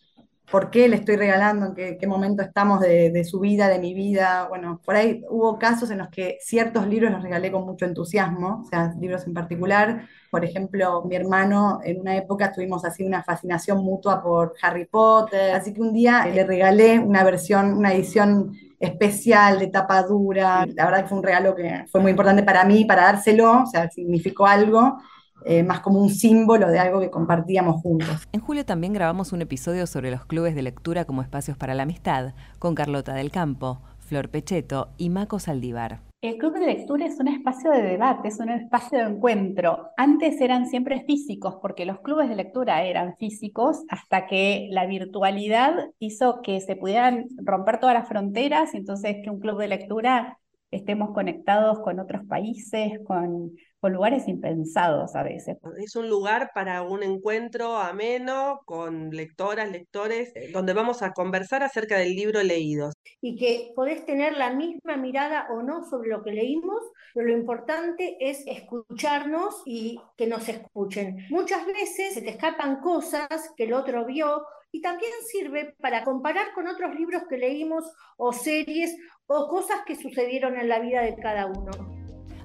por 0.51 0.69
qué 0.69 0.87
le 0.87 0.97
estoy 0.97 1.15
regalando, 1.15 1.73
en 1.75 1.97
qué, 1.97 2.07
momento 2.07 2.43
estamos 2.43 2.79
de, 2.79 3.23
su 3.23 3.39
vida, 3.39 3.67
de 3.67 3.79
mi 3.79 3.93
vida. 3.93 4.45
Bueno, 4.49 4.79
por 4.85 4.95
ahí 4.95 5.23
hubo 5.29 5.57
casos 5.57 5.89
en 5.89 5.99
los 5.99 6.09
que 6.09 6.37
ciertos 6.41 6.87
libros 6.87 7.11
los 7.11 7.23
regalé 7.23 7.51
con 7.51 7.65
mucho 7.65 7.85
entusiasmo, 7.85 8.61
o 8.63 8.69
sea, 8.69 8.93
libros 8.99 9.25
en 9.25 9.33
particular. 9.33 10.07
Por 10.29 10.45
ejemplo, 10.45 11.03
mi 11.05 11.15
hermano 11.15 11.79
en 11.83 12.01
una 12.01 12.15
época 12.15 12.51
tuvimos 12.51 12.85
así 12.85 13.03
una 13.03 13.23
fascinación 13.23 13.83
mutua 13.83 14.21
por 14.21 14.53
Harry 14.61 14.85
Potter, 14.85 15.55
así 15.55 15.73
que 15.73 15.81
un 15.81 15.93
día 15.93 16.25
le 16.27 16.43
regalé 16.43 16.99
una 16.99 17.23
versión, 17.23 17.73
una 17.73 17.93
edición 17.93 18.53
especial 18.79 19.59
de 19.59 19.67
tapa 19.67 20.03
dura. 20.03 20.65
La 20.75 20.85
verdad 20.85 21.01
que 21.03 21.07
fue 21.07 21.17
un 21.17 21.23
regalo 21.23 21.55
que 21.55 21.85
fue 21.91 22.01
muy 22.01 22.11
importante 22.11 22.43
para 22.43 22.65
mí, 22.65 22.85
para 22.85 23.03
dárselo, 23.03 23.63
o 23.63 23.65
sea, 23.65 23.89
significó 23.89 24.45
algo. 24.45 24.97
Eh, 25.45 25.63
más 25.63 25.81
como 25.81 25.99
un 25.99 26.09
símbolo 26.09 26.67
de 26.67 26.79
algo 26.79 26.99
que 26.99 27.09
compartíamos 27.09 27.81
juntos. 27.81 28.27
En 28.31 28.39
julio 28.39 28.65
también 28.65 28.93
grabamos 28.93 29.33
un 29.33 29.41
episodio 29.41 29.87
sobre 29.87 30.11
los 30.11 30.25
clubes 30.25 30.55
de 30.55 30.61
lectura 30.61 31.05
como 31.05 31.21
espacios 31.21 31.57
para 31.57 31.73
la 31.73 31.83
amistad, 31.83 32.33
con 32.59 32.75
Carlota 32.75 33.13
del 33.13 33.31
Campo, 33.31 33.81
Flor 33.99 34.29
Pecheto 34.29 34.89
y 34.97 35.09
Maco 35.09 35.39
Saldívar. 35.39 35.99
El 36.21 36.37
club 36.37 36.53
de 36.53 36.67
lectura 36.67 37.05
es 37.05 37.19
un 37.19 37.27
espacio 37.27 37.69
de 37.71 37.81
debate, 37.81 38.29
es 38.29 38.39
un 38.39 38.49
espacio 38.49 38.99
de 38.99 39.05
encuentro. 39.05 39.89
Antes 39.97 40.39
eran 40.39 40.67
siempre 40.67 41.03
físicos, 41.05 41.57
porque 41.61 41.85
los 41.85 41.99
clubes 41.99 42.29
de 42.29 42.35
lectura 42.35 42.83
eran 42.83 43.17
físicos, 43.17 43.83
hasta 43.89 44.25
que 44.25 44.69
la 44.71 44.85
virtualidad 44.85 45.73
hizo 45.99 46.41
que 46.41 46.61
se 46.61 46.77
pudieran 46.77 47.25
romper 47.43 47.81
todas 47.81 47.95
las 47.95 48.07
fronteras, 48.07 48.73
y 48.73 48.77
entonces 48.77 49.17
que 49.21 49.29
un 49.29 49.41
club 49.41 49.59
de 49.59 49.67
lectura 49.67 50.37
estemos 50.71 51.11
conectados 51.11 51.79
con 51.81 51.99
otros 51.99 52.25
países, 52.25 52.99
con 53.05 53.51
con 53.83 53.91
lugares 53.91 54.29
impensados 54.29 55.13
a 55.13 55.23
veces. 55.23 55.57
Es 55.77 55.97
un 55.97 56.07
lugar 56.07 56.51
para 56.55 56.83
un 56.83 57.03
encuentro 57.03 57.75
ameno 57.75 58.61
con 58.63 59.09
lectoras, 59.09 59.69
lectores, 59.69 60.31
eh, 60.35 60.51
donde 60.53 60.71
vamos 60.71 61.01
a 61.01 61.11
conversar 61.11 61.63
acerca 61.63 61.97
del 61.97 62.15
libro 62.15 62.41
leído. 62.43 62.91
Y 63.19 63.35
que 63.35 63.73
podés 63.75 64.05
tener 64.05 64.37
la 64.37 64.51
misma 64.51 64.95
mirada 64.95 65.47
o 65.51 65.63
no 65.63 65.83
sobre 65.83 66.07
lo 66.07 66.23
que 66.23 66.31
leímos, 66.31 66.81
pero 67.13 67.27
lo 67.27 67.33
importante 67.33 68.15
es 68.21 68.47
escucharnos 68.47 69.63
y 69.65 69.99
que 70.15 70.27
nos 70.27 70.47
escuchen. 70.47 71.17
Muchas 71.29 71.65
veces 71.65 72.13
se 72.13 72.21
te 72.21 72.29
escapan 72.29 72.79
cosas 72.79 73.51
que 73.57 73.65
el 73.65 73.73
otro 73.73 74.05
vio 74.05 74.45
y 74.71 74.79
también 74.79 75.11
sirve 75.29 75.75
para 75.81 76.05
comparar 76.05 76.53
con 76.53 76.69
otros 76.69 76.95
libros 76.95 77.23
que 77.29 77.37
leímos 77.37 77.83
o 78.15 78.31
series 78.31 78.95
o 79.27 79.49
cosas 79.49 79.81
que 79.85 79.97
sucedieron 79.97 80.57
en 80.57 80.69
la 80.69 80.79
vida 80.79 81.01
de 81.01 81.17
cada 81.17 81.47
uno. 81.47 82.02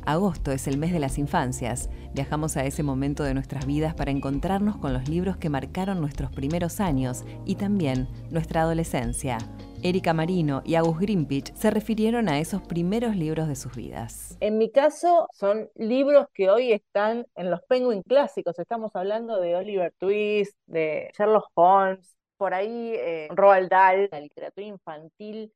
Agosto 0.08 0.52
es 0.52 0.66
el 0.66 0.78
mes 0.78 0.90
de 0.90 1.00
las 1.00 1.18
infancias. 1.18 1.90
Viajamos 2.14 2.56
a 2.56 2.64
ese 2.64 2.82
momento 2.82 3.24
de 3.24 3.34
nuestras 3.34 3.66
vidas 3.66 3.94
para 3.94 4.10
encontrarnos 4.10 4.78
con 4.78 4.94
los 4.94 5.06
libros 5.06 5.36
que 5.36 5.50
marcaron 5.50 6.00
nuestros 6.00 6.30
primeros 6.30 6.80
años 6.80 7.24
y 7.44 7.56
también 7.56 8.08
nuestra 8.30 8.62
adolescencia. 8.62 9.36
Erika 9.82 10.14
Marino 10.14 10.62
y 10.64 10.76
Agus 10.76 10.98
Grimpich 10.98 11.52
se 11.52 11.70
refirieron 11.70 12.30
a 12.30 12.40
esos 12.40 12.62
primeros 12.62 13.16
libros 13.16 13.48
de 13.48 13.54
sus 13.54 13.76
vidas. 13.76 14.38
En 14.40 14.56
mi 14.56 14.70
caso, 14.72 15.28
son 15.34 15.68
libros 15.74 16.28
que 16.32 16.48
hoy 16.48 16.72
están 16.72 17.26
en 17.34 17.50
los 17.50 17.60
Penguin 17.68 18.00
clásicos. 18.00 18.58
Estamos 18.58 18.96
hablando 18.96 19.38
de 19.38 19.56
Oliver 19.56 19.92
Twist, 19.98 20.56
de 20.64 21.10
Sherlock 21.18 21.50
Holmes, 21.52 22.16
por 22.38 22.54
ahí 22.54 22.94
eh, 22.94 23.28
Roald 23.32 23.68
Dahl, 23.68 24.08
la 24.10 24.20
literatura 24.20 24.66
infantil 24.66 25.52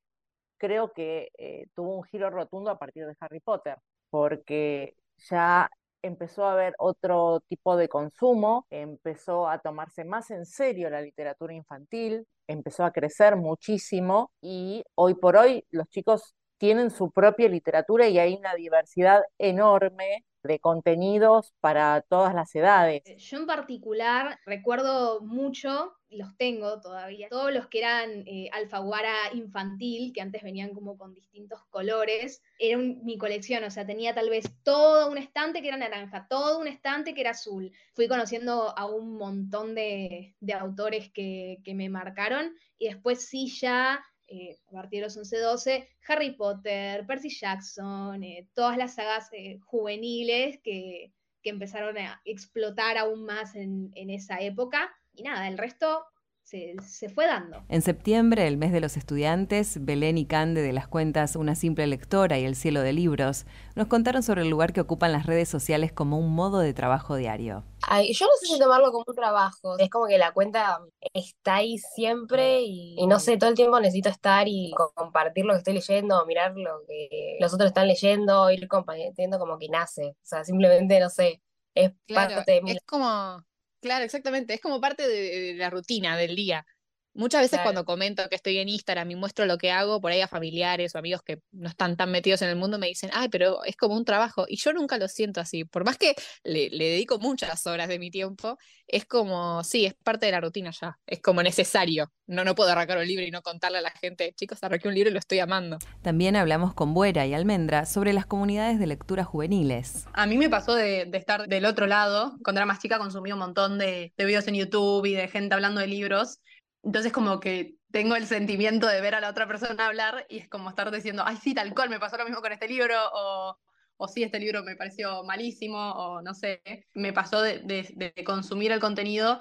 creo 0.59 0.93
que 0.93 1.31
eh, 1.39 1.67
tuvo 1.75 1.97
un 1.97 2.05
giro 2.05 2.31
rotundo 2.31 2.71
a 2.71 2.79
partir 2.79 3.05
de 3.05 3.17
Harry 3.19 3.41
Potter 3.41 3.79
porque 4.13 4.95
ya 5.31 5.71
empezó 6.03 6.45
a 6.45 6.53
haber 6.53 6.75
otro 6.79 7.41
tipo 7.49 7.77
de 7.79 7.89
consumo, 7.89 8.67
empezó 8.69 9.49
a 9.49 9.59
tomarse 9.61 10.05
más 10.05 10.31
en 10.31 10.45
serio 10.45 10.91
la 10.91 11.01
literatura 11.01 11.55
infantil, 11.55 12.27
empezó 12.47 12.85
a 12.85 12.93
crecer 12.93 13.37
muchísimo 13.37 14.31
y 14.43 14.85
hoy 14.97 15.15
por 15.15 15.37
hoy 15.37 15.65
los 15.71 15.89
chicos 15.89 16.35
tienen 16.59 16.91
su 16.91 17.11
propia 17.11 17.49
literatura 17.49 18.07
y 18.09 18.19
hay 18.19 18.35
una 18.35 18.55
diversidad 18.55 19.23
enorme 19.39 20.27
de 20.43 20.59
contenidos 20.59 21.55
para 21.61 22.03
todas 22.03 22.35
las 22.35 22.55
edades. 22.55 23.03
Yo 23.17 23.39
en 23.39 23.47
particular 23.47 24.39
recuerdo 24.45 25.21
mucho, 25.21 25.95
los 26.11 26.37
tengo 26.37 26.81
todavía, 26.81 27.29
todos 27.29 27.53
los 27.53 27.69
que 27.69 27.79
eran 27.79 28.25
eh, 28.27 28.51
alfaguara 28.53 29.15
infantil, 29.35 30.13
que 30.13 30.21
antes 30.21 30.43
venían 30.43 30.75
como 30.75 30.99
con 30.99 31.15
distintos 31.15 31.65
colores, 31.71 32.43
era 32.59 32.77
mi 32.79 33.17
colección, 33.19 33.65
o 33.65 33.71
sea, 33.71 33.87
tenía 33.87 34.15
tal 34.15 34.31
vez 34.31 34.45
todo 34.63 35.11
un 35.11 35.19
estante 35.19 35.63
que 35.63 35.69
era 35.69 35.77
naranja, 35.77 36.27
todo 36.29 36.59
un 36.59 36.67
estante 36.67 37.15
que 37.15 37.21
era 37.21 37.31
azul. 37.31 37.73
Fui 37.95 38.09
conociendo 38.09 38.77
a 38.77 38.87
un 38.87 39.17
montón 39.17 39.75
de, 39.75 40.35
autores 40.59 41.11
que, 41.13 41.59
que 41.65 41.75
me 41.75 41.89
marcaron 41.89 42.55
y 42.79 42.89
después 42.89 43.27
sí 43.27 43.49
ya 43.49 44.05
eh, 44.33 44.59
a 44.69 44.73
partir 44.73 45.01
de 45.01 45.07
los 45.07 45.19
11-12, 45.19 45.87
Harry 46.09 46.31
Potter, 46.31 47.05
Percy 47.07 47.29
Jackson, 47.29 48.23
eh, 48.23 48.49
todas 48.55 48.79
las 48.79 48.95
sagas 48.95 49.29
eh, 49.33 49.59
juveniles 49.67 50.59
que, 50.65 51.13
empezaron 51.45 51.99
a 51.99 52.21
explotar 52.25 52.97
aún 52.97 53.25
más 53.27 53.57
en, 53.57 53.91
esa 53.95 54.41
época. 54.41 54.89
Y 55.13 55.25
nada, 55.25 55.49
el 55.49 55.59
resto 55.59 56.05
se, 56.45 56.77
se, 56.87 57.09
fue 57.09 57.27
dando. 57.27 57.65
En 57.69 57.83
septiembre, 57.83 58.47
el 58.47 58.57
mes 58.57 58.73
de 58.73 58.81
los 58.81 58.97
estudiantes, 58.97 59.85
Belén 59.85 60.19
y 60.19 60.25
Cande 60.25 60.63
de 60.63 60.73
las 60.73 60.87
cuentas 60.87 61.35
Una 61.35 61.57
simple 61.57 61.89
lectora 61.89 62.39
y 62.39 62.45
El 62.45 62.55
cielo 62.55 62.81
de 62.81 62.93
libros 62.93 63.45
nos 63.75 63.89
contaron 63.89 64.23
sobre 64.23 64.43
el 64.43 64.51
lugar 64.51 64.73
que 64.73 64.81
ocupan 64.81 65.11
las 65.11 65.27
redes 65.27 65.49
sociales 65.49 65.93
como 65.93 66.17
un 66.17 66.33
modo 66.33 66.61
de 66.61 66.73
trabajo 66.73 67.17
diario. 67.17 67.65
Ay, 67.95 68.13
yo 68.15 68.27
no 68.27 68.33
sé 68.41 68.47
si 68.47 68.59
tomarlo 68.59 68.91
como 68.91 69.05
un 69.07 69.15
trabajo, 69.15 69.79
es 69.79 69.91
como 69.91 70.07
que 70.07 70.17
la 70.17 70.33
cuenta 70.33 70.81
está 71.13 71.57
ahí 71.57 71.77
siempre 71.79 72.63
y, 72.63 72.95
y 72.99 73.07
no 73.07 73.21
sé, 73.21 73.37
todo 73.37 73.51
el 73.51 73.57
tiempo 73.57 73.79
necesito 73.81 74.09
estar 74.09 74.47
y 74.49 74.73
co- 74.75 74.93
compartir 74.95 75.45
lo 75.45 75.53
que 75.53 75.59
estoy 75.59 75.75
leyendo, 75.75 76.25
mirar 76.27 76.55
lo 76.57 76.81
que 76.89 77.37
los 77.41 77.53
otros 77.53 77.69
están 77.69 77.89
leyendo, 77.89 78.51
ir 78.51 78.67
compartiendo 78.69 79.39
como 79.39 79.59
que 79.59 79.69
nace, 79.69 80.09
o 80.09 80.15
sea, 80.23 80.43
simplemente, 80.45 80.99
no 81.01 81.11
sé, 81.11 81.43
es 81.75 81.93
Claro, 82.07 82.35
parte 82.35 82.53
de 82.53 82.63
mi... 82.63 82.75
es 82.75 82.83
como, 82.85 83.45
claro, 83.81 84.05
exactamente, 84.05 84.55
es 84.55 84.61
como 84.61 84.81
parte 84.81 85.07
de, 85.09 85.41
de 85.53 85.55
la 85.55 85.71
rutina 85.71 86.17
del 86.17 86.35
día. 86.37 86.67
Muchas 87.15 87.43
veces 87.43 87.59
Claro. 87.59 87.65
cuando 87.65 87.85
comento 87.85 88.29
que 88.29 88.37
estoy 88.37 88.59
en 88.59 88.69
Instagram 88.69 89.11
y 89.11 89.17
muestro 89.17 89.45
lo 89.47 89.59
que 89.59 89.71
hago, 89.71 90.01
por 90.01 90.13
ahí 90.13 90.21
a 90.21 90.29
familiares 90.29 90.95
o 90.95 90.99
amigos 90.99 91.23
que 91.23 91.41
no 91.53 91.69
están 91.69 91.97
tan 91.97 92.11
metidos 92.11 92.41
en 92.43 92.49
el 92.49 92.57
mundo 92.57 92.79
me 92.79 92.87
dicen, 92.87 93.11
ay, 93.13 93.29
pero 93.29 93.65
es 93.65 93.77
como 93.77 93.97
un 93.97 94.05
trabajo. 94.05 94.47
Y 94.49 94.57
yo 94.57 94.73
nunca 94.73 94.97
lo 94.99 95.09
siento 95.09 95.41
así. 95.41 95.65
Por 95.65 95.85
más 95.85 95.99
que 95.99 96.15
le, 96.45 96.71
le 96.71 96.85
dedico 96.91 97.19
muchas 97.19 97.67
horas 97.67 97.89
de 97.89 97.99
mi 97.99 98.11
tiempo, 98.11 98.57
es 98.87 99.05
como, 99.05 99.63
sí, 99.65 99.85
es 99.87 99.95
parte 100.03 100.27
de 100.27 100.33
la 100.33 100.41
rutina 100.41 100.71
ya. 100.79 100.99
Es 101.07 101.21
como 101.21 101.43
necesario. 101.43 102.13
No, 102.27 102.45
no 102.45 102.55
puedo 102.55 102.71
arrancar 102.71 102.97
un 102.99 103.07
libro 103.07 103.25
y 103.27 103.31
no 103.31 103.43
contarle 103.43 103.79
a 103.79 103.83
la 103.83 103.91
gente, 103.91 104.33
chicos, 104.35 104.59
arranqué 104.63 104.89
un 104.89 104.95
libro 104.95 105.11
y 105.11 105.13
lo 105.13 105.19
estoy 105.19 105.39
amando. 105.41 105.79
También 106.03 106.35
hablamos 106.37 106.73
con 106.73 106.95
Buera 106.95 107.27
y 107.27 107.35
Almendra 107.35 107.85
sobre 107.85 108.13
las 108.15 108.25
comunidades 108.27 108.79
de 108.79 108.87
lectura 108.87 109.25
juveniles. 109.25 110.07
A 110.15 110.27
mí 110.27 110.39
me 110.39 110.49
pasó 110.49 110.75
de, 110.75 111.05
de 111.05 111.19
estar 111.19 111.47
del 111.47 111.67
otro 111.67 111.87
lado. 111.87 112.37
Cuando 112.43 112.61
era 112.61 112.67
más 112.67 112.79
chica 112.81 112.97
consumí 112.99 113.33
un 113.33 113.39
montón 113.39 113.79
de, 113.79 114.15
de 114.17 114.25
videos 114.25 114.47
en 114.49 114.55
YouTube 114.55 115.05
y 115.07 115.13
de 115.15 115.29
gente 115.29 115.55
hablando 115.55 115.81
de 115.81 115.89
libros. 115.89 116.39
Entonces 116.83 117.13
como 117.13 117.41
que 117.41 117.77
tengo 117.91 118.17
el 118.17 118.27
sentimiento 118.27 118.87
de 118.89 119.01
ver 119.01 119.15
a 119.15 119.21
la 119.21 119.31
otra 119.31 119.47
persona 119.47 119.87
hablar 119.87 120.27
y 120.29 120.39
es 120.39 120.49
como 120.49 120.69
estar 120.71 120.91
diciendo, 120.91 121.23
ay, 121.27 121.37
sí, 121.37 121.55
tal 121.55 121.75
cual, 121.75 121.91
me 121.91 122.01
pasó 122.01 122.17
lo 122.17 122.25
mismo 122.25 122.41
con 122.41 122.53
este 122.53 122.69
libro, 122.69 122.95
o, 123.13 123.59
o 123.97 124.09
sí, 124.09 124.23
este 124.23 124.41
libro 124.41 124.63
me 124.65 124.77
pareció 124.77 125.23
malísimo, 125.25 125.79
o 125.93 126.23
no 126.23 126.35
sé. 126.35 126.63
Me 126.95 127.13
pasó 127.13 127.41
de, 127.43 127.61
de- 127.61 128.13
de 128.15 128.25
consumir 128.25 128.73
el 128.73 128.81
contenido 128.81 129.41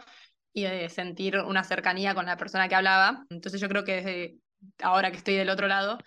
y 0.53 0.63
de 0.63 0.89
sentir 0.89 1.37
una 1.37 1.63
cercanía 1.63 2.13
con 2.13 2.25
la 2.25 2.37
persona 2.37 2.67
que 2.67 2.75
hablaba. 2.75 3.25
Entonces 3.29 3.59
yo 3.61 3.69
creo 3.69 3.83
que 3.83 3.95
desde 3.95 4.37
ahora 4.83 5.11
que 5.11 5.17
estoy 5.17 5.35
del 5.35 5.49
otro 5.49 5.67
lado, 5.67 5.97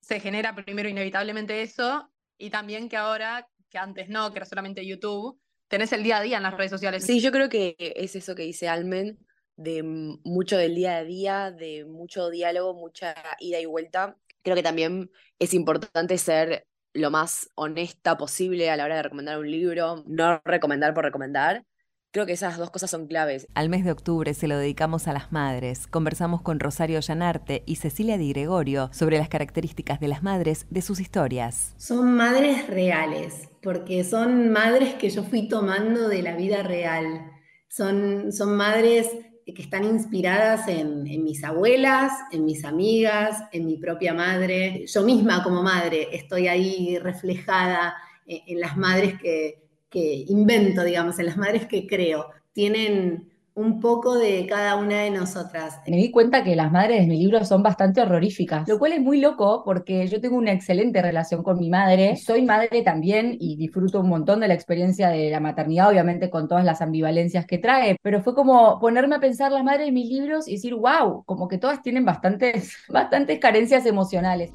se 0.00 0.20
genera 0.20 0.54
primero 0.54 0.88
inevitablemente 0.88 1.62
eso 1.62 2.10
y 2.38 2.50
también 2.50 2.88
que 2.88 2.96
ahora, 2.96 3.48
que 3.70 3.78
antes 3.78 4.08
no, 4.08 4.30
que 4.32 4.38
era 4.38 4.46
solamente 4.46 4.84
YouTube, 4.86 5.40
tenés 5.68 5.92
el 5.92 6.02
día 6.02 6.18
a 6.18 6.22
día 6.22 6.38
en 6.38 6.42
las 6.42 6.56
redes 6.56 6.70
sociales. 6.70 7.04
Sí, 7.04 7.20
yo 7.20 7.30
creo 7.30 7.48
que 7.48 7.76
es 7.78 8.16
eso 8.16 8.34
que 8.34 8.42
dice 8.42 8.68
Almen, 8.68 9.18
de 9.60 9.82
mucho 9.82 10.56
del 10.56 10.74
día 10.74 10.96
a 10.96 11.04
día, 11.04 11.50
de 11.50 11.84
mucho 11.84 12.30
diálogo, 12.30 12.72
mucha 12.72 13.14
ida 13.40 13.60
y 13.60 13.66
vuelta. 13.66 14.16
Creo 14.42 14.56
que 14.56 14.62
también 14.62 15.10
es 15.38 15.52
importante 15.52 16.16
ser 16.16 16.66
lo 16.94 17.10
más 17.10 17.50
honesta 17.54 18.16
posible 18.16 18.70
a 18.70 18.76
la 18.76 18.84
hora 18.84 18.96
de 18.96 19.02
recomendar 19.02 19.38
un 19.38 19.50
libro, 19.50 20.02
no 20.06 20.40
recomendar 20.44 20.94
por 20.94 21.04
recomendar. 21.04 21.64
Creo 22.10 22.26
que 22.26 22.32
esas 22.32 22.56
dos 22.56 22.70
cosas 22.70 22.90
son 22.90 23.06
claves. 23.06 23.46
Al 23.54 23.68
mes 23.68 23.84
de 23.84 23.92
octubre 23.92 24.32
se 24.32 24.48
lo 24.48 24.56
dedicamos 24.56 25.06
a 25.06 25.12
las 25.12 25.30
madres. 25.30 25.86
Conversamos 25.86 26.40
con 26.40 26.58
Rosario 26.58 26.98
Llanarte 26.98 27.62
y 27.66 27.76
Cecilia 27.76 28.16
Di 28.16 28.32
Gregorio 28.32 28.88
sobre 28.92 29.18
las 29.18 29.28
características 29.28 30.00
de 30.00 30.08
las 30.08 30.22
madres 30.22 30.66
de 30.70 30.82
sus 30.82 30.98
historias. 31.00 31.74
Son 31.76 32.16
madres 32.16 32.66
reales, 32.66 33.48
porque 33.62 34.02
son 34.04 34.50
madres 34.50 34.94
que 34.94 35.10
yo 35.10 35.22
fui 35.22 35.48
tomando 35.48 36.08
de 36.08 36.22
la 36.22 36.34
vida 36.34 36.62
real. 36.62 37.30
Son, 37.68 38.32
son 38.32 38.56
madres 38.56 39.08
que 39.54 39.62
están 39.62 39.84
inspiradas 39.84 40.68
en, 40.68 41.04
mis 41.22 41.44
abuelas, 41.44 42.12
en 42.32 42.44
mis 42.44 42.64
amigas, 42.64 43.42
en 43.52 43.66
mi 43.66 43.76
propia 43.76 44.14
madre. 44.14 44.84
Yo 44.86 45.02
misma 45.02 45.42
como 45.42 45.62
madre 45.62 46.08
estoy 46.12 46.48
ahí 46.48 46.98
reflejada 46.98 47.94
en, 48.26 48.40
en 48.46 48.60
las 48.60 48.76
madres 48.76 49.18
que, 49.20 49.62
que 49.88 50.24
invento, 50.28 50.84
digamos, 50.84 51.18
en 51.18 51.26
las 51.26 51.36
madres 51.36 51.66
que 51.66 51.86
creo. 51.86 52.30
Tienen 52.52 53.29
un 53.54 53.80
poco 53.80 54.16
de 54.16 54.46
cada 54.46 54.76
una 54.76 55.00
de 55.00 55.10
nosotras. 55.10 55.80
Me 55.86 55.96
di 55.96 56.10
cuenta 56.10 56.44
que 56.44 56.56
las 56.56 56.70
madres 56.72 57.00
de 57.00 57.06
mi 57.06 57.18
libro 57.18 57.44
son 57.44 57.62
bastante 57.62 58.00
horroríficas, 58.00 58.68
lo 58.68 58.78
cual 58.78 58.92
es 58.92 59.00
muy 59.00 59.20
loco 59.20 59.62
porque 59.64 60.06
yo 60.06 60.20
tengo 60.20 60.36
una 60.36 60.52
excelente 60.52 61.02
relación 61.02 61.42
con 61.42 61.58
mi 61.58 61.68
madre, 61.68 62.16
soy 62.16 62.42
madre 62.42 62.82
también 62.82 63.36
y 63.38 63.56
disfruto 63.56 64.00
un 64.00 64.08
montón 64.08 64.40
de 64.40 64.48
la 64.48 64.54
experiencia 64.54 65.08
de 65.08 65.30
la 65.30 65.40
maternidad, 65.40 65.90
obviamente 65.90 66.30
con 66.30 66.48
todas 66.48 66.64
las 66.64 66.80
ambivalencias 66.80 67.46
que 67.46 67.58
trae, 67.58 67.96
pero 68.02 68.22
fue 68.22 68.34
como 68.34 68.78
ponerme 68.78 69.16
a 69.16 69.20
pensar 69.20 69.52
las 69.52 69.64
madres 69.64 69.86
de 69.86 69.92
mis 69.92 70.08
libros 70.08 70.48
y 70.48 70.52
decir, 70.52 70.74
wow, 70.74 71.24
como 71.24 71.48
que 71.48 71.58
todas 71.58 71.82
tienen 71.82 72.04
bastantes, 72.04 72.76
bastantes 72.88 73.38
carencias 73.38 73.86
emocionales. 73.86 74.52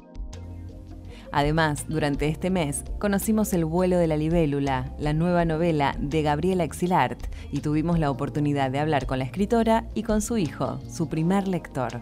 Además, 1.32 1.86
durante 1.88 2.28
este 2.28 2.50
mes 2.50 2.84
conocimos 2.98 3.52
El 3.52 3.64
vuelo 3.64 3.98
de 3.98 4.06
la 4.06 4.16
libélula, 4.16 4.94
la 4.98 5.12
nueva 5.12 5.44
novela 5.44 5.96
de 5.98 6.22
Gabriela 6.22 6.64
Exilart, 6.64 7.26
y 7.52 7.60
tuvimos 7.60 7.98
la 7.98 8.10
oportunidad 8.10 8.70
de 8.70 8.78
hablar 8.78 9.06
con 9.06 9.18
la 9.18 9.24
escritora 9.24 9.88
y 9.94 10.02
con 10.02 10.22
su 10.22 10.38
hijo, 10.38 10.80
su 10.90 11.08
primer 11.08 11.48
lector. 11.48 12.00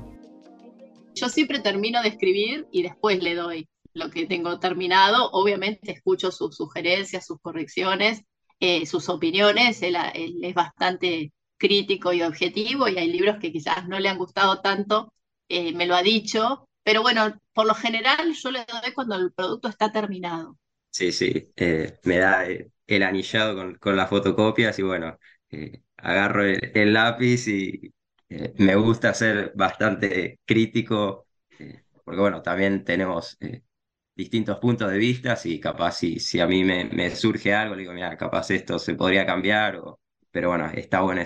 Yo 1.14 1.28
siempre 1.28 1.60
termino 1.60 2.02
de 2.02 2.08
escribir 2.08 2.66
y 2.72 2.82
después 2.82 3.22
le 3.22 3.34
doy 3.34 3.68
lo 3.92 4.10
que 4.10 4.26
tengo 4.26 4.58
terminado. 4.58 5.30
Obviamente 5.30 5.92
escucho 5.92 6.30
sus 6.30 6.56
sugerencias, 6.56 7.26
sus 7.26 7.40
correcciones, 7.40 8.22
eh, 8.60 8.84
sus 8.87 9.08
opiniones. 9.08 9.82
Él, 9.82 9.96
es 10.42 10.54
bastante 10.54 11.32
crítico 11.56 12.12
y 12.12 12.22
objetivo 12.22 12.88
y 12.88 12.98
hay 12.98 13.10
libros 13.10 13.38
que 13.40 13.52
quizás 13.52 13.88
no 13.88 13.98
le 14.00 14.08
han 14.08 14.18
gustado 14.18 14.60
tanto, 14.60 15.12
eh, 15.48 15.72
me 15.72 15.87
lo 15.87 15.94
ha 15.94 16.02
dicho. 16.02 16.66
Pero 16.85 17.03
bueno, 17.03 17.40
por 17.53 17.66
lo 17.66 17.75
general 17.75 18.33
yo 18.35 18.51
le 18.51 18.64
doy 18.66 18.92
cuando 18.94 19.16
el 19.16 19.33
producto 19.33 19.68
está 19.68 19.90
terminado. 19.90 20.59
Sí, 20.90 21.11
sí, 21.11 21.53
eh, 21.57 21.99
me 22.05 22.18
da 22.18 22.47
eh, 22.47 22.70
el 22.87 23.03
anillado 23.03 23.57
con, 23.57 23.75
con 23.77 23.97
las 23.97 24.09
fotocopias 24.09 24.79
y 24.79 24.83
bueno, 24.83 25.18
eh, 25.51 25.83
agarro 25.97 26.44
el, 26.44 26.92
lápiz 26.92 27.49
y 27.49 27.92
me 28.59 28.77
gusta 28.77 29.14
ser 29.14 29.53
bastante 29.55 30.38
crítico, 30.44 31.27
porque 32.05 32.20
bueno, 32.20 32.42
también 32.42 32.85
tenemos 32.85 33.38
distintos 34.14 34.59
puntos 34.59 34.90
de 34.90 34.99
vista 34.99 35.37
y 35.44 35.61
capaz 35.61 35.92
si, 35.92 36.20
si 36.20 36.40
a 36.40 36.47
mí 36.47 36.64
me, 36.64 37.11
surge 37.16 37.55
algo, 37.55 37.75
le 37.75 37.83
digo, 37.83 37.92
mira, 37.92 38.16
capaz 38.16 38.51
esto 38.51 38.79
se 38.79 38.94
podría 38.94 39.27
cambiar, 39.27 39.77
o, 39.77 40.01
pero 40.31 40.51
bueno, 40.51 40.70
está 40.75 41.01
buena 41.01 41.23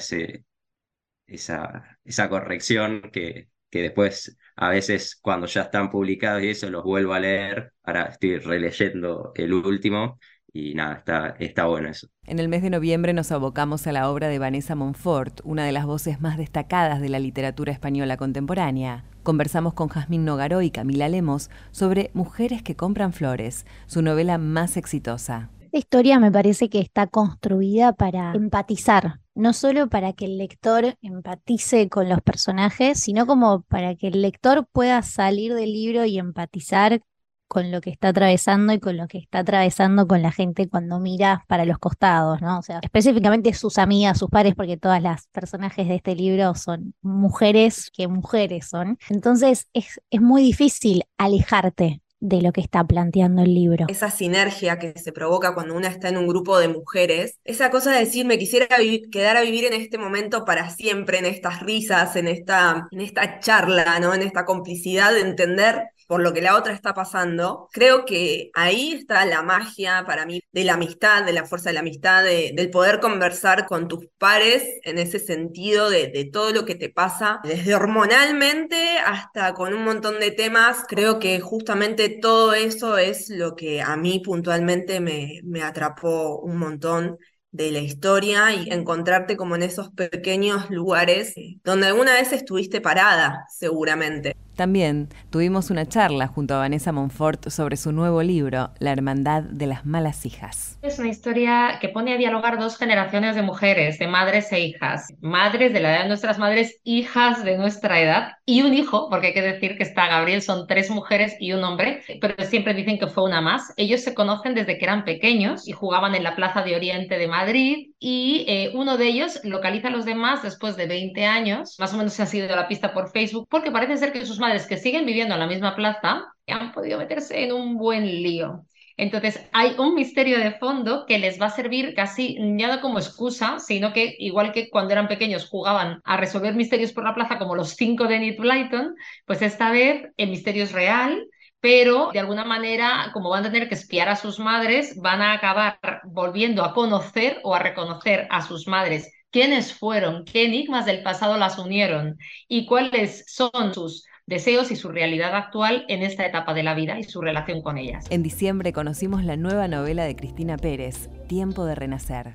esa, 1.27 1.99
esa 2.05 2.29
corrección 2.29 3.11
que, 3.13 3.49
que 3.71 3.83
después 3.83 4.37
a 4.57 4.71
veces 4.71 5.19
cuando 5.21 5.47
ya 5.47 5.63
están 5.63 5.91
publicados 5.91 6.43
y 6.43 6.49
eso 6.49 6.69
los 6.71 6.85
vuelvo 6.85 7.15
a 7.15 7.21
leer, 7.21 7.73
ahora 7.85 8.05
estoy 8.05 8.39
releyendo 8.39 9.33
el 9.35 9.53
último 9.53 10.19
y 10.53 10.75
nada, 10.75 10.95
está, 10.97 11.37
está 11.39 11.67
bueno 11.67 11.89
eso. 11.89 12.09
En 12.25 12.39
el 12.39 12.49
mes 12.49 12.63
de 12.63 12.71
noviembre 12.71 13.13
nos 13.13 13.31
abocamos 13.33 13.87
a 13.87 13.93
la 13.93 14.11
obra 14.11 14.29
de 14.29 14.39
Vanessa 14.39 14.75
Monfort, 14.75 15.41
una 15.45 15.65
de 15.65 15.73
las 15.73 15.87
voces 15.87 16.21
más 16.21 16.37
destacadas 16.37 17.01
de 17.01 17.09
la 17.09 17.19
literatura 17.19 17.73
española 17.73 18.17
contemporánea. 18.17 19.05
Conversamos 19.23 19.75
con 19.75 19.89
Jazmín 19.89 20.25
Nogaró 20.25 20.63
y 20.63 20.71
Camila 20.71 21.09
Lemos 21.09 21.51
sobre 21.71 22.11
Mujeres 22.15 22.63
que 22.63 22.77
compran 22.77 23.13
flores, 23.13 23.67
su 23.87 24.03
novela 24.03 24.39
más 24.39 24.77
exitosa. 24.77 25.51
Esta 25.61 25.79
historia 25.79 26.19
me 26.19 26.33
parece 26.33 26.71
que 26.71 26.81
está 26.81 27.07
construida 27.07 27.93
para 27.93 28.33
empatizar, 28.33 29.21
no 29.39 29.53
solo 29.53 29.89
para 29.89 30.13
que 30.15 30.25
el 30.25 30.37
lector 30.37 30.97
empatice 31.01 31.89
con 31.89 32.09
los 32.09 32.21
personajes, 32.23 32.99
sino 32.99 33.25
como 33.25 33.63
para 33.63 33.95
que 33.95 34.09
el 34.09 34.21
lector 34.21 34.67
pueda 34.73 35.01
salir 35.03 35.55
del 35.55 35.73
libro 35.73 36.05
y 36.05 36.19
empatizar 36.19 37.01
con 37.47 37.71
lo 37.71 37.81
que 37.81 37.91
está 37.91 38.09
atravesando 38.09 38.73
y 38.73 38.81
con 38.81 38.97
lo 38.97 39.07
que 39.07 39.19
está 39.19 39.39
atravesando 39.39 40.09
con 40.09 40.23
la 40.23 40.33
gente 40.33 40.69
cuando 40.69 40.99
mira 40.99 41.45
para 41.47 41.65
los 41.65 41.79
costados, 41.79 42.43
¿no? 42.43 42.59
O 42.59 42.63
sea, 42.63 42.81
específicamente 42.83 43.55
sus 43.55 43.79
amigas, 43.79 44.19
sus 44.19 44.29
pares, 44.29 44.57
porque 44.57 44.77
todas 44.77 45.01
las 45.01 45.29
personajes 45.29 45.87
de 45.87 45.95
este 45.95 46.17
libro 46.17 46.55
son 46.57 46.95
mujeres 47.01 47.91
que 47.93 48.09
mujeres 48.09 48.69
son. 48.69 48.99
Entonces 49.09 49.69
es, 49.73 50.01
es 50.11 50.21
muy 50.21 50.43
difícil 50.43 51.05
alejarte 51.17 52.03
de 52.21 52.43
lo 52.43 52.53
que 52.53 52.61
está 52.61 52.85
planteando 52.85 53.43
el 53.43 53.55
libro. 53.55 53.87
Esa 53.89 54.11
sinergia 54.11 54.79
que 54.79 54.99
se 54.99 55.13
provoca 55.13 55.55
cuando 55.55 55.75
una 55.75 55.89
está 55.89 56.09
en 56.09 56.19
un 56.19 56.27
grupo 56.27 56.59
de 56.59 56.69
mujeres, 56.69 57.39
esa 57.45 57.71
cosa 57.71 57.93
de 57.93 58.01
decir, 58.01 58.27
me 58.27 58.39
quisiera 58.39 58.67
quedar 59.11 59.37
a 59.37 59.43
vivir 59.43 59.65
en 59.65 59.75
este 59.75 59.99
momento 59.99 60.45
para 60.45 60.71
siempre, 60.71 61.19
en 61.19 61.27
estas 61.27 61.61
risas, 61.61 62.17
en 62.17 62.29
esta, 62.29 62.89
en 62.91 63.01
esta 63.01 63.41
charla, 63.41 64.01
¿no? 64.01 64.15
En 64.15 64.23
esta 64.23 64.45
complicidad 64.45 65.13
de 65.13 65.21
entender 65.21 65.85
por 66.09 66.23
lo 66.23 66.33
que 66.33 66.41
la 66.41 66.57
otra 66.57 66.73
está 66.73 66.95
pasando, 66.95 67.69
creo 67.71 68.07
que 68.07 68.51
ahí 68.55 68.95
está 68.95 69.27
la 69.27 69.43
magia 69.43 70.05
para 70.07 70.25
mí 70.25 70.41
de 70.53 70.65
la 70.65 70.75
amistad, 70.75 71.25
de 71.25 71.35
la 71.35 71.45
fuerza 71.45 71.69
de 71.69 71.75
la 71.75 71.81
amistad, 71.81 72.25
de, 72.25 72.53
del 72.55 72.71
poder 72.71 72.99
conversar 72.99 73.67
con 73.67 73.89
tus 73.89 74.07
pares 74.17 74.65
en 74.85 74.99
ese 74.99 75.19
sentido 75.19 75.91
de, 75.91 76.09
de, 76.09 76.25
todo 76.25 76.53
lo 76.53 76.65
que 76.65 76.75
te 76.77 76.89
pasa, 76.89 77.41
desde 77.45 77.75
hormonalmente 77.75 78.99
hasta 79.05 79.53
con 79.53 79.75
un 79.75 79.85
montón 79.85 80.19
de 80.19 80.31
temas. 80.31 80.85
Creo 80.89 81.19
que 81.19 81.41
justamente 81.41 82.09
todo 82.09 82.55
eso 82.55 82.97
es 82.97 83.29
lo 83.29 83.55
que 83.55 83.83
a 83.83 83.95
mí 83.97 84.21
puntualmente 84.21 85.01
me, 85.01 85.41
me 85.45 85.63
atrapó 85.63 86.39
un 86.39 86.57
montón 86.57 87.19
de 87.51 87.71
la 87.71 87.81
historia 87.81 88.55
y 88.55 88.71
encontrarte 88.71 89.37
como 89.37 89.57
en 89.57 89.63
esos 89.63 89.91
pequeños 89.91 90.71
lugares 90.71 91.35
donde 91.65 91.89
alguna 91.89 92.15
vez 92.15 92.33
estuviste 92.33 92.81
parada, 92.81 93.45
seguramente. 93.51 94.35
También 94.59 95.09
tuvimos 95.31 95.71
una 95.71 95.87
charla 95.87 96.27
junto 96.27 96.55
a 96.55 96.59
Vanessa 96.59 96.91
Monfort 96.91 97.49
sobre 97.49 97.77
su 97.77 97.93
nuevo 97.93 98.25
libro, 98.25 98.71
La 98.81 98.91
Hermandad 98.91 99.45
de 99.45 99.69
las 99.69 99.87
Malas 99.87 100.27
Hijas. 100.27 100.81
Es 100.83 100.99
una 100.99 101.11
historia 101.11 101.79
que 101.81 101.89
pone 101.89 102.13
a 102.13 102.17
dialogar 102.17 102.59
dos 102.59 102.77
generaciones 102.77 103.37
de 103.37 103.43
mujeres, 103.43 104.01
de 104.01 104.09
madres 104.09 104.51
e 104.51 104.59
hijas. 104.59 105.15
Madres 105.21 105.73
de 105.73 105.79
la 105.79 105.93
edad 105.93 106.03
de 106.03 106.09
nuestras 106.09 106.41
madres, 106.41 106.81
hijas 106.83 107.45
de 107.45 107.57
nuestra 107.57 108.01
edad 108.01 108.33
y 108.45 108.63
un 108.63 108.75
hijo, 108.75 109.09
porque 109.09 109.29
hay 109.29 109.35
que 109.35 109.43
decir 109.43 109.77
que 109.77 109.85
está 109.85 110.09
Gabriel, 110.09 110.43
son 110.43 110.67
tres 110.67 110.91
mujeres 110.91 111.37
y 111.39 111.53
un 111.53 111.63
hombre, 111.63 112.03
pero 112.21 112.35
siempre 112.43 112.75
dicen 112.75 112.99
que 112.99 113.07
fue 113.07 113.23
una 113.23 113.41
más. 113.41 113.73
Ellos 113.77 114.01
se 114.01 114.13
conocen 114.13 114.57
desde 114.57 114.77
que 114.77 114.85
eran 114.85 115.05
pequeños 115.05 115.69
y 115.69 115.73
jugaban 115.73 116.17
en 116.17 116.25
la 116.25 116.35
Plaza 116.35 116.63
de 116.63 116.75
Oriente 116.75 117.17
de 117.17 117.29
Madrid 117.29 117.91
y 117.99 118.45
eh, 118.49 118.71
uno 118.75 118.97
de 118.97 119.09
ellos 119.09 119.41
localiza 119.45 119.89
a 119.89 119.91
los 119.91 120.05
demás 120.05 120.43
después 120.43 120.77
de 120.77 120.87
20 120.87 121.27
años, 121.27 121.77
más 121.79 121.93
o 121.95 121.97
menos 121.97 122.13
se 122.13 122.23
ha 122.23 122.27
sido 122.27 122.55
la 122.55 122.69
pista 122.69 122.93
por 122.93 123.11
Facebook, 123.11 123.49
porque 123.51 123.73
parece 123.73 123.97
ser 123.97 124.13
que 124.13 124.25
sus 124.25 124.39
madres 124.39 124.67
que 124.67 124.77
siguen 124.77 125.05
viviendo 125.07 125.35
en 125.35 125.41
la 125.41 125.47
misma 125.47 125.75
plaza 125.75 126.27
han 126.47 126.73
podido 126.73 126.99
meterse 126.99 127.43
en 127.43 127.53
un 127.53 127.77
buen 127.77 128.05
lío. 128.07 128.65
Entonces, 128.97 129.49
hay 129.53 129.77
un 129.79 129.95
misterio 129.95 130.39
de 130.41 130.59
fondo 130.59 131.07
que 131.07 131.21
les 131.21 131.41
va 131.41 131.47
a 131.47 131.51
servir 131.51 131.95
casi 131.95 132.37
ya 132.57 132.75
no 132.75 132.81
como 132.81 132.99
excusa, 132.99 133.61
sino 133.61 133.93
que 133.93 134.17
igual 134.19 134.53
que 134.53 134.71
cuando 134.71 134.93
eran 134.93 135.07
pequeños 135.07 135.49
jugaban 135.49 136.01
a 136.05 136.17
resolver 136.17 136.55
misterios 136.57 136.93
por 136.93 137.05
la 137.05 137.15
plaza 137.15 137.39
como 137.39 137.55
los 137.55 137.71
cinco 137.71 138.09
de 138.09 138.17
Enid 138.17 138.41
Blyton, 138.41 138.97
pues 139.25 139.41
esta 139.41 139.71
vez 139.71 140.09
el 140.17 140.31
misterio 140.31 140.65
es 140.65 140.73
real, 140.73 141.29
pero 141.61 142.11
de 142.13 142.21
alguna 142.21 142.45
manera, 142.45 143.11
como 143.13 143.31
van 143.31 143.45
a 143.45 143.51
tener 143.51 143.69
que 143.69 143.75
espiar 143.75 144.09
a 144.09 144.17
sus 144.17 144.39
madres, 144.39 144.97
van 145.01 145.23
a 145.23 145.33
acabar 145.33 145.79
volviendo 146.05 146.65
a 146.65 146.75
conocer 146.75 147.39
o 147.43 147.55
a 147.55 147.59
reconocer 147.59 148.27
a 148.31 148.43
sus 148.43 148.69
madres 148.69 149.13
quiénes 149.31 149.73
fueron, 149.75 150.25
qué 150.25 150.45
enigmas 150.45 150.87
del 150.87 151.03
pasado 151.03 151.37
las 151.37 151.59
unieron 151.59 152.19
y 152.49 152.67
cuáles 152.67 153.25
son 153.27 153.75
sus 153.75 154.05
deseos 154.27 154.71
y 154.71 154.77
su 154.77 154.89
realidad 154.91 155.35
actual 155.35 155.85
en 155.89 156.03
esta 156.03 156.27
etapa 156.27 156.55
de 156.55 156.63
la 156.63 156.75
vida 156.75 156.99
y 156.99 157.05
su 157.05 157.21
relación 157.21 157.63
con 157.63 157.79
ellas. 157.79 158.07
En 158.11 158.23
diciembre 158.23 158.73
conocimos 158.73 159.25
la 159.25 159.37
nueva 159.37 159.69
novela 159.69 160.05
de 160.05 160.17
Cristina 160.17 160.57
Pérez, 160.57 161.09
Tiempo 161.29 161.65
de 161.65 161.75
Renacer. 161.75 162.35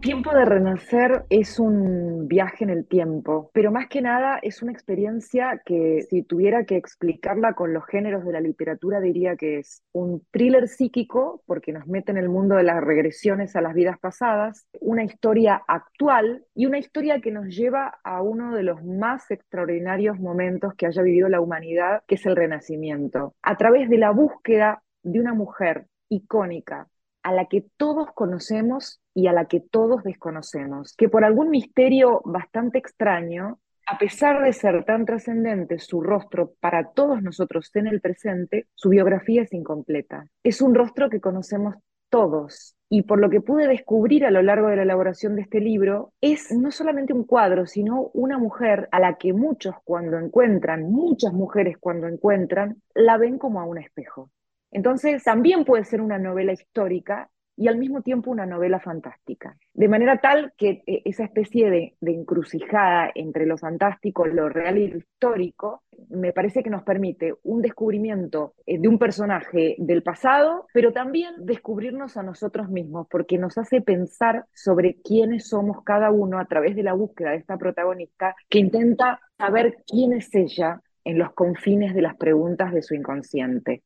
Tiempo 0.00 0.32
de 0.32 0.46
Renacer 0.46 1.26
es 1.28 1.60
un 1.60 2.26
viaje 2.26 2.64
en 2.64 2.70
el 2.70 2.86
tiempo, 2.86 3.50
pero 3.52 3.70
más 3.70 3.86
que 3.88 4.00
nada 4.00 4.38
es 4.40 4.62
una 4.62 4.72
experiencia 4.72 5.60
que 5.62 6.06
si 6.08 6.22
tuviera 6.22 6.64
que 6.64 6.76
explicarla 6.76 7.52
con 7.52 7.74
los 7.74 7.84
géneros 7.84 8.24
de 8.24 8.32
la 8.32 8.40
literatura 8.40 8.98
diría 8.98 9.36
que 9.36 9.58
es 9.58 9.82
un 9.92 10.24
thriller 10.30 10.68
psíquico 10.68 11.42
porque 11.44 11.74
nos 11.74 11.86
mete 11.86 12.12
en 12.12 12.16
el 12.16 12.30
mundo 12.30 12.54
de 12.54 12.62
las 12.62 12.82
regresiones 12.82 13.56
a 13.56 13.60
las 13.60 13.74
vidas 13.74 13.98
pasadas, 13.98 14.66
una 14.80 15.04
historia 15.04 15.62
actual 15.68 16.46
y 16.54 16.64
una 16.64 16.78
historia 16.78 17.20
que 17.20 17.30
nos 17.30 17.54
lleva 17.54 17.98
a 18.02 18.22
uno 18.22 18.54
de 18.54 18.62
los 18.62 18.82
más 18.82 19.30
extraordinarios 19.30 20.18
momentos 20.18 20.72
que 20.78 20.86
haya 20.86 21.02
vivido 21.02 21.28
la 21.28 21.42
humanidad, 21.42 22.04
que 22.06 22.14
es 22.14 22.24
el 22.24 22.36
Renacimiento, 22.36 23.34
a 23.42 23.56
través 23.58 23.90
de 23.90 23.98
la 23.98 24.12
búsqueda 24.12 24.82
de 25.02 25.20
una 25.20 25.34
mujer 25.34 25.88
icónica 26.08 26.88
a 27.22 27.32
la 27.32 27.46
que 27.46 27.64
todos 27.76 28.08
conocemos 28.14 29.00
y 29.14 29.26
a 29.26 29.32
la 29.32 29.46
que 29.46 29.60
todos 29.60 30.02
desconocemos, 30.02 30.94
que 30.96 31.08
por 31.08 31.24
algún 31.24 31.50
misterio 31.50 32.20
bastante 32.24 32.78
extraño, 32.78 33.58
a 33.86 33.98
pesar 33.98 34.42
de 34.44 34.52
ser 34.52 34.84
tan 34.84 35.04
trascendente 35.04 35.78
su 35.80 36.00
rostro 36.00 36.54
para 36.60 36.92
todos 36.92 37.22
nosotros 37.22 37.70
en 37.74 37.88
el 37.88 38.00
presente, 38.00 38.68
su 38.74 38.90
biografía 38.90 39.42
es 39.42 39.52
incompleta. 39.52 40.26
Es 40.44 40.62
un 40.62 40.74
rostro 40.74 41.10
que 41.10 41.20
conocemos 41.20 41.74
todos. 42.08 42.76
Y 42.88 43.02
por 43.02 43.20
lo 43.20 43.30
que 43.30 43.40
pude 43.40 43.68
descubrir 43.68 44.24
a 44.26 44.30
lo 44.30 44.42
largo 44.42 44.68
de 44.68 44.76
la 44.76 44.82
elaboración 44.82 45.36
de 45.36 45.42
este 45.42 45.60
libro, 45.60 46.12
es 46.20 46.52
no 46.52 46.70
solamente 46.70 47.12
un 47.12 47.24
cuadro, 47.24 47.66
sino 47.66 48.10
una 48.14 48.38
mujer 48.38 48.88
a 48.92 49.00
la 49.00 49.16
que 49.16 49.32
muchos 49.32 49.74
cuando 49.84 50.18
encuentran, 50.18 50.90
muchas 50.90 51.32
mujeres 51.32 51.76
cuando 51.78 52.08
encuentran, 52.08 52.82
la 52.94 53.16
ven 53.16 53.38
como 53.38 53.60
a 53.60 53.64
un 53.64 53.78
espejo. 53.78 54.30
Entonces, 54.70 55.22
también 55.24 55.64
puede 55.64 55.84
ser 55.84 56.00
una 56.00 56.18
novela 56.18 56.52
histórica 56.52 57.30
y 57.60 57.68
al 57.68 57.76
mismo 57.76 58.00
tiempo 58.00 58.30
una 58.30 58.46
novela 58.46 58.80
fantástica. 58.80 59.54
De 59.74 59.86
manera 59.86 60.16
tal 60.16 60.54
que 60.56 60.82
eh, 60.86 61.02
esa 61.04 61.24
especie 61.24 61.68
de, 61.68 61.94
encrucijada 62.00 63.10
entre 63.14 63.44
lo 63.44 63.58
fantástico, 63.58 64.26
lo 64.26 64.48
real 64.48 64.78
y 64.78 64.88
lo 64.88 64.96
histórico, 64.96 65.82
me 66.08 66.32
parece 66.32 66.62
que 66.62 66.70
nos 66.70 66.84
permite 66.84 67.34
un 67.42 67.60
descubrimiento 67.60 68.54
eh, 68.64 68.78
de 68.78 68.88
un 68.88 68.98
personaje 68.98 69.76
del 69.76 70.02
pasado, 70.02 70.68
pero 70.72 70.94
también 70.94 71.34
descubrirnos 71.40 72.16
a 72.16 72.22
nosotros 72.22 72.70
mismos, 72.70 73.06
porque 73.10 73.36
nos 73.36 73.58
hace 73.58 73.82
pensar 73.82 74.46
sobre 74.54 74.96
quiénes 75.02 75.46
somos 75.46 75.84
cada 75.84 76.10
uno 76.10 76.38
a 76.38 76.46
través 76.46 76.74
de 76.74 76.82
la 76.82 76.94
búsqueda 76.94 77.32
de 77.32 77.36
esta 77.36 77.58
protagonista 77.58 78.34
que 78.48 78.58
intenta 78.58 79.20
saber 79.36 79.84
quién 79.86 80.14
es 80.14 80.34
ella 80.34 80.80
en 81.04 81.18
los 81.18 81.34
confines 81.34 81.94
de 81.94 82.00
las 82.00 82.16
preguntas 82.16 82.72
de 82.72 82.80
su 82.80 82.94
inconsciente. 82.94 83.82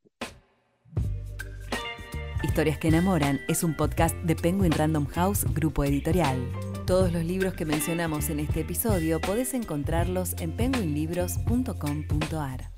Historias 2.54 2.78
que 2.78 2.86
enamoran 2.86 3.40
es 3.48 3.64
un 3.64 3.74
podcast 3.74 4.14
de 4.18 4.36
Penguin 4.36 4.70
Random 4.70 5.06
House, 5.06 5.44
grupo 5.54 5.82
editorial. 5.82 6.38
Todos 6.86 7.12
los 7.12 7.24
libros 7.24 7.54
que 7.54 7.64
mencionamos 7.64 8.30
en 8.30 8.38
este 8.38 8.60
episodio 8.60 9.20
podés 9.20 9.54
encontrarlos 9.54 10.36
en 10.38 10.52
penguinlibros.com.ar. 10.52 12.73